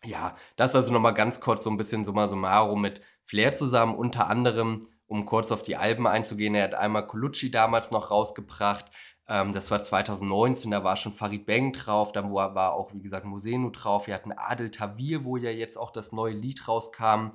[0.05, 4.29] ja, das also nochmal ganz kurz so ein bisschen summa summarum mit Flair zusammen, unter
[4.29, 8.87] anderem, um kurz auf die Alben einzugehen, er hat einmal Colucci damals noch rausgebracht,
[9.29, 13.25] ähm, das war 2019, da war schon Farid Bang drauf, dann war auch, wie gesagt,
[13.25, 17.31] Mosenu drauf, wir hatten Adel Tawir, wo ja jetzt auch das neue Lied rauskam.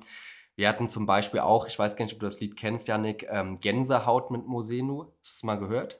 [0.56, 3.26] Wir hatten zum Beispiel auch, ich weiß gar nicht, ob du das Lied kennst, Janik,
[3.30, 5.04] ähm, Gänsehaut mit Mosenu.
[5.22, 5.99] Hast du das mal gehört?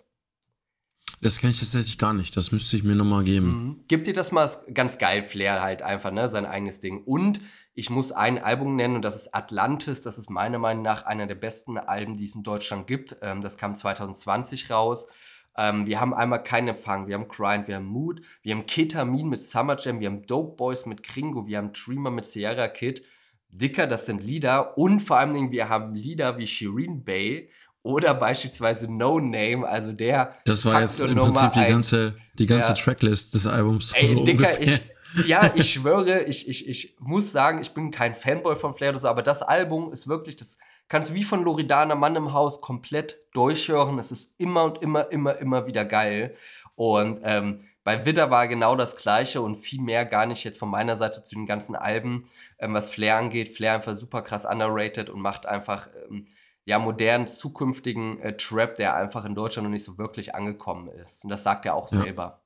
[1.22, 2.36] Das kenne ich tatsächlich gar nicht.
[2.36, 3.46] Das müsste ich mir nochmal geben.
[3.46, 3.84] Mhm.
[3.88, 6.28] Gib dir das mal ganz geil, Flair halt einfach, ne?
[6.28, 7.02] Sein eigenes Ding.
[7.04, 7.40] Und
[7.74, 10.02] ich muss ein Album nennen und das ist Atlantis.
[10.02, 13.16] Das ist meiner Meinung nach einer der besten Alben, die es in Deutschland gibt.
[13.20, 15.08] Ähm, das kam 2020 raus.
[15.56, 19.28] Ähm, wir haben einmal keinen Empfang, wir haben Grind, wir haben Mood, wir haben Ketamin
[19.28, 23.04] mit Summer Jam, wir haben Dope Boys mit Kringo, wir haben Dreamer mit Sierra Kid.
[23.52, 24.78] Dicker, das sind Lieder.
[24.78, 27.50] Und vor Dingen, wir haben Lieder wie Shireen Bay,
[27.82, 30.34] oder beispielsweise No Name, also der.
[30.44, 32.74] Das war Faktor jetzt im Nummer Prinzip die ganze, die ganze ja.
[32.74, 33.92] Tracklist des Albums.
[33.94, 34.80] Ey, so Dicker, ich,
[35.26, 39.00] ja, ich schwöre, ich, ich, ich muss sagen, ich bin kein Fanboy von Flair oder
[39.00, 40.58] so, aber das Album ist wirklich, das
[40.88, 43.98] kannst du wie von Loredana Mann im Haus komplett durchhören.
[43.98, 46.34] Es ist immer und immer, immer, immer wieder geil.
[46.74, 50.68] Und ähm, bei Widder war genau das Gleiche und viel mehr gar nicht jetzt von
[50.68, 52.24] meiner Seite zu den ganzen Alben,
[52.58, 53.56] ähm, was Flair angeht.
[53.56, 55.88] Flair einfach super krass underrated und macht einfach.
[56.10, 56.26] Ähm,
[56.70, 61.24] ja, modernen, zukünftigen äh, Trap, der einfach in Deutschland noch nicht so wirklich angekommen ist.
[61.24, 62.02] Und das sagt er auch ja.
[62.02, 62.42] selber.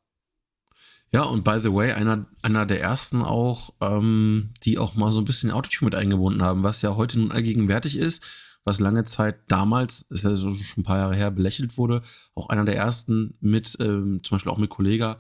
[1.13, 5.21] Ja, und by the way, einer, einer der ersten auch, ähm, die auch mal so
[5.21, 8.25] ein bisschen Autotune mit eingebunden haben, was ja heute nun allgegenwärtig ist,
[8.65, 12.03] was lange Zeit damals, ist ja so schon ein paar Jahre her, belächelt wurde.
[12.35, 15.19] Auch einer der ersten mit, ähm, zum Beispiel auch mit Kollega,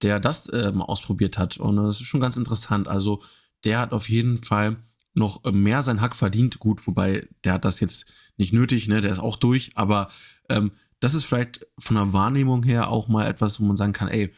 [0.00, 1.58] der das äh, mal ausprobiert hat.
[1.58, 2.88] Und das ist schon ganz interessant.
[2.88, 3.22] Also,
[3.64, 4.78] der hat auf jeden Fall
[5.16, 6.58] noch mehr sein Hack verdient.
[6.58, 8.06] Gut, wobei der hat das jetzt
[8.36, 9.00] nicht nötig, ne?
[9.00, 10.08] Der ist auch durch, aber
[10.48, 14.08] ähm, das ist vielleicht von der Wahrnehmung her auch mal etwas, wo man sagen kann,
[14.08, 14.32] ey,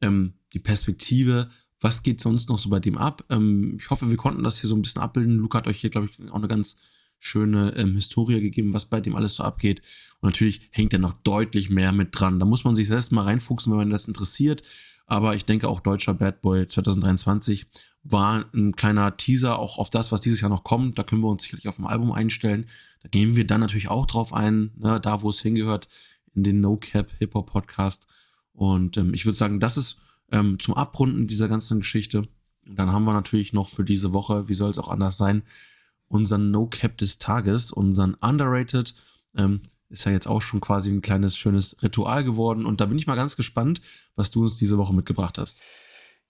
[0.00, 1.48] ähm, die Perspektive,
[1.80, 3.24] was geht sonst noch so bei dem ab?
[3.30, 5.38] Ähm, ich hoffe, wir konnten das hier so ein bisschen abbilden.
[5.38, 6.76] Luca hat euch hier, glaube ich, auch eine ganz
[7.18, 9.82] schöne ähm, Historie gegeben, was bei dem alles so abgeht.
[10.20, 12.38] Und natürlich hängt er noch deutlich mehr mit dran.
[12.38, 14.62] Da muss man sich selbst mal reinfuchsen, wenn man das interessiert.
[15.06, 17.66] Aber ich denke auch deutscher Bad Boy 2023
[18.04, 20.98] war ein kleiner Teaser auch auf das, was dieses Jahr noch kommt.
[20.98, 22.66] Da können wir uns sicherlich auf dem Album einstellen.
[23.02, 25.88] Da gehen wir dann natürlich auch drauf ein, ne, da wo es hingehört,
[26.34, 28.06] in den No Cap Hip Hop Podcast.
[28.52, 29.98] Und ähm, ich würde sagen, das ist
[30.30, 32.28] ähm, zum Abrunden dieser ganzen Geschichte.
[32.66, 35.42] Und dann haben wir natürlich noch für diese Woche, wie soll es auch anders sein,
[36.08, 38.94] unseren No Cap des Tages, unseren Underrated.
[39.34, 42.66] Ähm, ist ja jetzt auch schon quasi ein kleines schönes Ritual geworden.
[42.66, 43.80] Und da bin ich mal ganz gespannt,
[44.14, 45.62] was du uns diese Woche mitgebracht hast.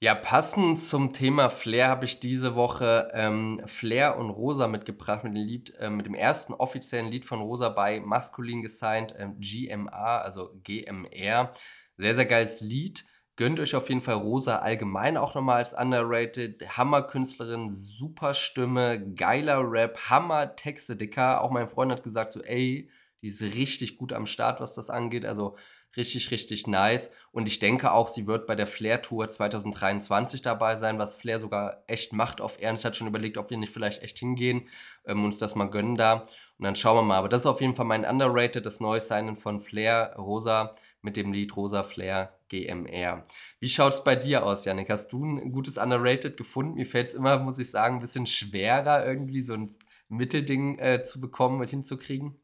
[0.04, 5.34] Ja, passend zum Thema Flair habe ich diese Woche ähm, Flair und Rosa mitgebracht mit
[5.34, 10.18] dem Lied, äh, mit dem ersten offiziellen Lied von Rosa bei Maskulin gesigned, ähm, GMA,
[10.18, 11.52] also GMR.
[11.96, 13.06] Sehr, sehr geiles Lied.
[13.36, 16.76] Gönnt euch auf jeden Fall Rosa allgemein auch nochmal als underrated.
[16.76, 21.40] Hammer-Künstlerin, super Stimme, geiler Rap, Hammer-Texte, dicker.
[21.40, 22.90] Auch mein Freund hat gesagt so, ey,
[23.22, 25.24] die ist richtig gut am Start, was das angeht.
[25.24, 25.56] Also
[25.96, 27.12] richtig, richtig nice.
[27.32, 31.40] Und ich denke auch, sie wird bei der Flair Tour 2023 dabei sein, was Flair
[31.40, 32.84] sogar echt macht auf Ernst.
[32.84, 34.68] Hat schon überlegt, ob wir nicht vielleicht echt hingehen,
[35.04, 36.22] ähm, uns das mal gönnen da.
[36.58, 37.18] Und dann schauen wir mal.
[37.18, 40.70] Aber das ist auf jeden Fall mein Underrated, das neue Signen von Flair Rosa
[41.02, 43.22] mit dem Lied Rosa Flair GMR.
[43.60, 44.90] Wie schaut es bei dir aus, Janik?
[44.90, 46.74] Hast du ein gutes Underrated gefunden?
[46.74, 49.74] Mir fällt es immer, muss ich sagen, ein bisschen schwerer, irgendwie so ein
[50.08, 52.40] Mittelding äh, zu bekommen und hinzukriegen?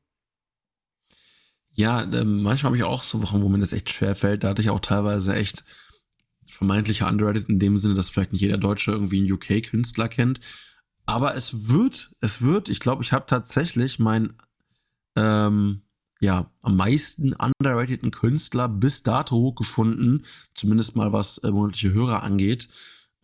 [1.72, 4.44] Ja, äh, manchmal habe ich auch so Wochen, wo mir das echt schwer fällt.
[4.44, 5.64] Da hatte ich auch teilweise echt
[6.46, 10.40] vermeintliche Underrated in dem Sinne, dass vielleicht nicht jeder Deutsche irgendwie einen UK-Künstler kennt.
[11.06, 14.34] Aber es wird, es wird, ich glaube, ich habe tatsächlich mein,
[15.16, 15.82] ähm,
[16.20, 22.68] ja, am meisten underrateden Künstler bis dato gefunden, zumindest mal was äh, monatliche Hörer angeht.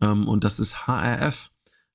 [0.01, 1.51] Ähm, und das ist HRF.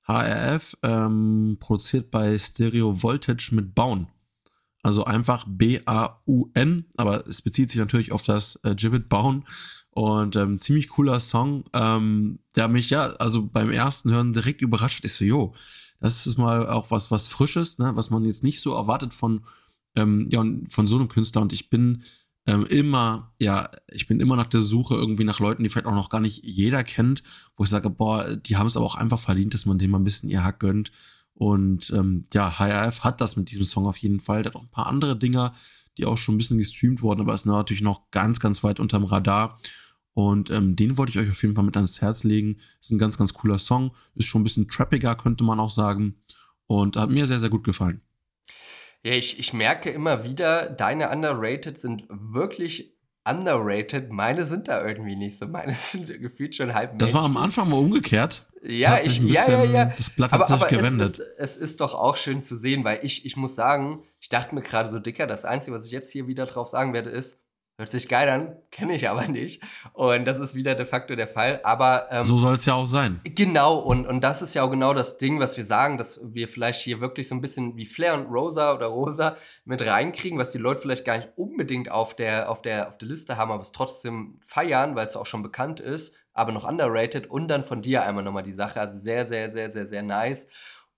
[0.07, 4.07] HRF ähm, produziert bei Stereo Voltage mit Bauen.
[4.83, 9.45] Also einfach B-A-U-N, aber es bezieht sich natürlich auf das äh, Gibbet Bauen.
[9.91, 15.05] Und ähm, ziemlich cooler Song, ähm, der mich ja, also beim ersten Hören direkt überrascht.
[15.05, 15.53] Ich so, jo,
[15.99, 19.45] das ist mal auch was, was Frisches, ne, was man jetzt nicht so erwartet von,
[19.95, 21.41] ähm, ja, von so einem Künstler.
[21.41, 22.03] Und ich bin
[22.45, 25.93] ähm, immer, ja, ich bin immer nach der Suche irgendwie nach Leuten, die vielleicht auch
[25.93, 27.23] noch gar nicht jeder kennt,
[27.55, 29.99] wo ich sage, boah, die haben es aber auch einfach verdient, dass man dem mal
[29.99, 30.91] ein bisschen ihr Hack gönnt.
[31.35, 34.43] Und ähm, ja, HRF hat das mit diesem Song auf jeden Fall.
[34.43, 35.53] Der hat auch ein paar andere Dinger,
[35.97, 39.03] die auch schon ein bisschen gestreamt wurden, aber ist natürlich noch ganz, ganz weit unterm
[39.03, 39.59] Radar.
[40.13, 42.57] Und ähm, den wollte ich euch auf jeden Fall mit ans Herz legen.
[42.79, 43.95] Ist ein ganz, ganz cooler Song.
[44.15, 46.15] Ist schon ein bisschen trappiger, könnte man auch sagen.
[46.67, 48.01] Und hat mir sehr, sehr gut gefallen.
[49.03, 52.92] Ja, ich, ich merke immer wieder, deine Underrated sind wirklich
[53.25, 54.11] underrated.
[54.11, 55.47] Meine sind da irgendwie nicht so.
[55.47, 58.47] Meine sind gefühlt schon halb Das war am Anfang mal umgekehrt.
[58.65, 59.85] Ja, ich, ja, ja, ja.
[59.85, 61.07] Das Blatt hat aber, sich aber gewendet.
[61.07, 64.29] Es ist, es ist doch auch schön zu sehen, weil ich, ich muss sagen, ich
[64.29, 67.09] dachte mir gerade so dicker, das Einzige, was ich jetzt hier wieder drauf sagen werde,
[67.09, 67.42] ist,
[67.75, 69.63] Hört sich geil an, kenne ich aber nicht.
[69.93, 71.59] Und das ist wieder de facto der Fall.
[71.63, 73.19] Aber ähm, so soll es ja auch sein.
[73.23, 76.47] Genau, und, und das ist ja auch genau das Ding, was wir sagen, dass wir
[76.47, 80.51] vielleicht hier wirklich so ein bisschen wie Flair und Rosa oder Rosa mit reinkriegen, was
[80.51, 83.63] die Leute vielleicht gar nicht unbedingt auf der, auf der, auf der Liste haben, aber
[83.63, 87.25] es trotzdem feiern, weil es auch schon bekannt ist, aber noch underrated.
[87.25, 88.81] Und dann von dir einmal nochmal die Sache.
[88.81, 90.47] Also sehr, sehr, sehr, sehr, sehr nice.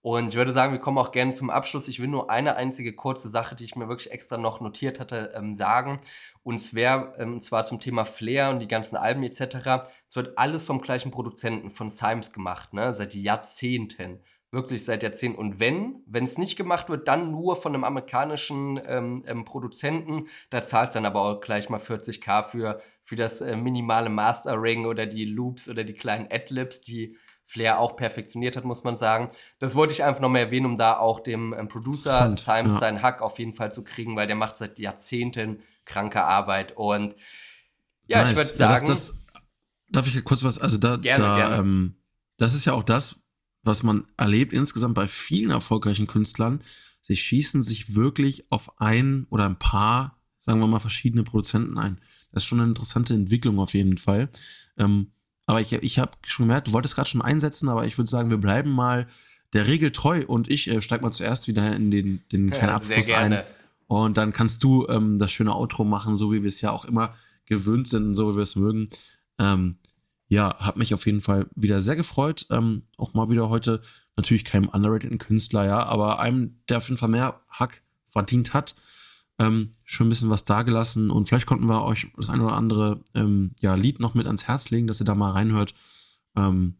[0.05, 1.87] Und ich würde sagen, wir kommen auch gerne zum Abschluss.
[1.87, 5.33] Ich will nur eine einzige kurze Sache, die ich mir wirklich extra noch notiert hatte,
[5.35, 5.97] ähm, sagen.
[6.43, 9.83] Und zwar, ähm, zwar zum Thema Flair und die ganzen Alben etc.
[10.07, 12.93] Es wird alles vom gleichen Produzenten, von Symes gemacht, ne?
[12.93, 14.19] seit Jahrzehnten.
[14.51, 15.39] Wirklich seit Jahrzehnten.
[15.39, 20.27] Und wenn, wenn es nicht gemacht wird, dann nur von einem amerikanischen ähm, ähm, Produzenten.
[20.51, 24.85] Da zahlt es dann aber auch gleich mal 40k für, für das äh, minimale Mastering
[24.85, 29.27] oder die Loops oder die kleinen Adlibs, die Flair auch perfektioniert hat, muss man sagen.
[29.59, 32.79] Das wollte ich einfach noch mal erwähnen, um da auch dem ähm, Producer Symes ja.
[32.79, 36.75] seinen Hack auf jeden Fall zu kriegen, weil der macht seit Jahrzehnten kranke Arbeit.
[36.75, 37.15] Und
[38.07, 38.31] ja, nice.
[38.31, 38.85] ich würde sagen.
[38.85, 39.43] Ja, das, das,
[39.89, 40.57] darf ich kurz was?
[40.57, 41.55] Also da, gerne, da gerne.
[41.57, 41.95] Ähm,
[42.37, 43.21] das ist ja auch das,
[43.61, 46.61] was man erlebt insgesamt bei vielen erfolgreichen Künstlern.
[47.01, 52.01] Sie schießen sich wirklich auf ein oder ein paar, sagen wir mal, verschiedene Produzenten ein.
[52.31, 54.29] Das ist schon eine interessante Entwicklung auf jeden Fall.
[54.77, 55.11] Ähm,
[55.45, 58.29] aber ich, ich habe schon gemerkt, du wolltest gerade schon einsetzen, aber ich würde sagen,
[58.29, 59.07] wir bleiben mal
[59.53, 62.75] der Regel treu und ich äh, steig mal zuerst wieder in den, den kleinen ja,
[62.75, 63.43] Abschluss ein.
[63.87, 66.85] Und dann kannst du ähm, das schöne Outro machen, so wie wir es ja auch
[66.85, 67.13] immer
[67.45, 68.89] gewöhnt sind, so wie wir es mögen.
[69.37, 69.77] Ähm,
[70.27, 72.47] ja, hat mich auf jeden Fall wieder sehr gefreut.
[72.49, 73.81] Ähm, auch mal wieder heute
[74.15, 78.75] natürlich keinem underrateden Künstler, ja, aber einem, der auf jeden Fall mehr Hack verdient hat
[79.37, 83.03] ähm, schon ein bisschen was dagelassen und vielleicht konnten wir euch das eine oder andere
[83.13, 85.73] ähm, ja, Lied noch mit ans Herz legen, dass ihr da mal reinhört.
[86.35, 86.75] Ähm,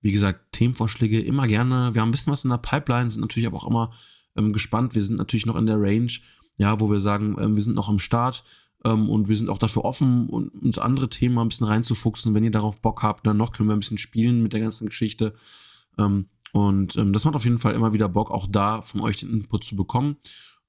[0.00, 1.94] wie gesagt, Themenvorschläge immer gerne.
[1.94, 3.90] Wir haben ein bisschen was in der Pipeline, sind natürlich aber auch immer
[4.36, 4.94] ähm, gespannt.
[4.94, 6.12] Wir sind natürlich noch in der Range,
[6.58, 8.44] ja, wo wir sagen, ähm, wir sind noch am Start
[8.84, 12.34] ähm, und wir sind auch dafür offen, uns andere Themen mal ein bisschen reinzufuchsen.
[12.34, 14.86] Wenn ihr darauf Bock habt, dann noch können wir ein bisschen spielen mit der ganzen
[14.86, 15.34] Geschichte.
[16.52, 19.64] und das macht auf jeden Fall immer wieder Bock, auch da von euch den Input
[19.64, 20.16] zu bekommen.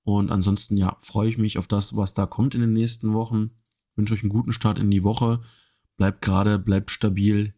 [0.03, 3.51] Und ansonsten, ja, freue ich mich auf das, was da kommt in den nächsten Wochen.
[3.95, 5.41] Wünsche euch einen guten Start in die Woche.
[5.97, 7.53] Bleibt gerade, bleibt stabil,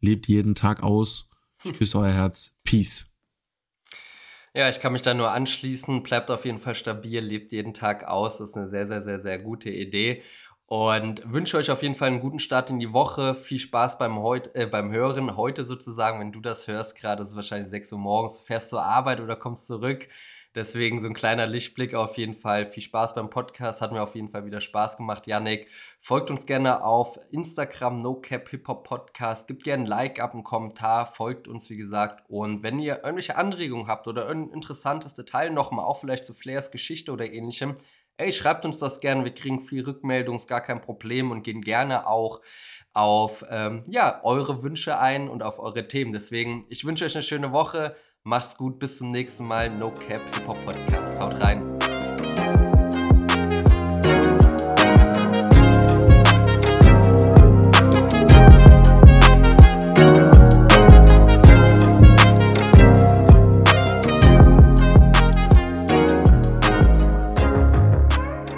[0.00, 1.30] lebt jeden Tag aus.
[1.62, 2.58] Ich küsse euer Herz.
[2.64, 3.10] Peace.
[4.56, 6.02] Ja, ich kann mich da nur anschließen.
[6.02, 8.38] Bleibt auf jeden Fall stabil, lebt jeden Tag aus.
[8.38, 10.22] Das ist eine sehr, sehr, sehr, sehr gute Idee.
[10.66, 13.34] Und wünsche euch auf jeden Fall einen guten Start in die Woche.
[13.34, 15.36] Viel Spaß beim, heut, äh, beim Hören.
[15.36, 18.82] Heute sozusagen, wenn du das hörst, gerade ist es wahrscheinlich 6 Uhr morgens, fährst zur
[18.82, 20.08] Arbeit oder kommst zurück.
[20.54, 22.66] Deswegen so ein kleiner Lichtblick auf jeden Fall.
[22.66, 23.82] Viel Spaß beim Podcast.
[23.82, 25.66] Hat mir auf jeden Fall wieder Spaß gemacht, Yannick.
[25.98, 29.48] Folgt uns gerne auf Instagram, NoCap Hip Hop Podcast.
[29.48, 31.06] Gebt gerne ein Like ab, einen Kommentar.
[31.06, 32.30] Folgt uns, wie gesagt.
[32.30, 36.70] Und wenn ihr irgendwelche Anregungen habt oder ein interessantes Detail nochmal, auch vielleicht zu Flairs
[36.70, 37.74] Geschichte oder ähnlichem,
[38.16, 39.24] ey, schreibt uns das gerne.
[39.24, 42.40] Wir kriegen viel Rückmeldung, ist gar kein Problem und gehen gerne auch
[42.92, 46.12] auf ähm, ja, eure Wünsche ein und auf eure Themen.
[46.12, 47.96] Deswegen, ich wünsche euch eine schöne Woche.
[48.26, 49.68] Macht's gut, bis zum nächsten Mal.
[49.68, 51.20] No Cap Hip Hop Podcast.
[51.20, 51.73] Haut rein.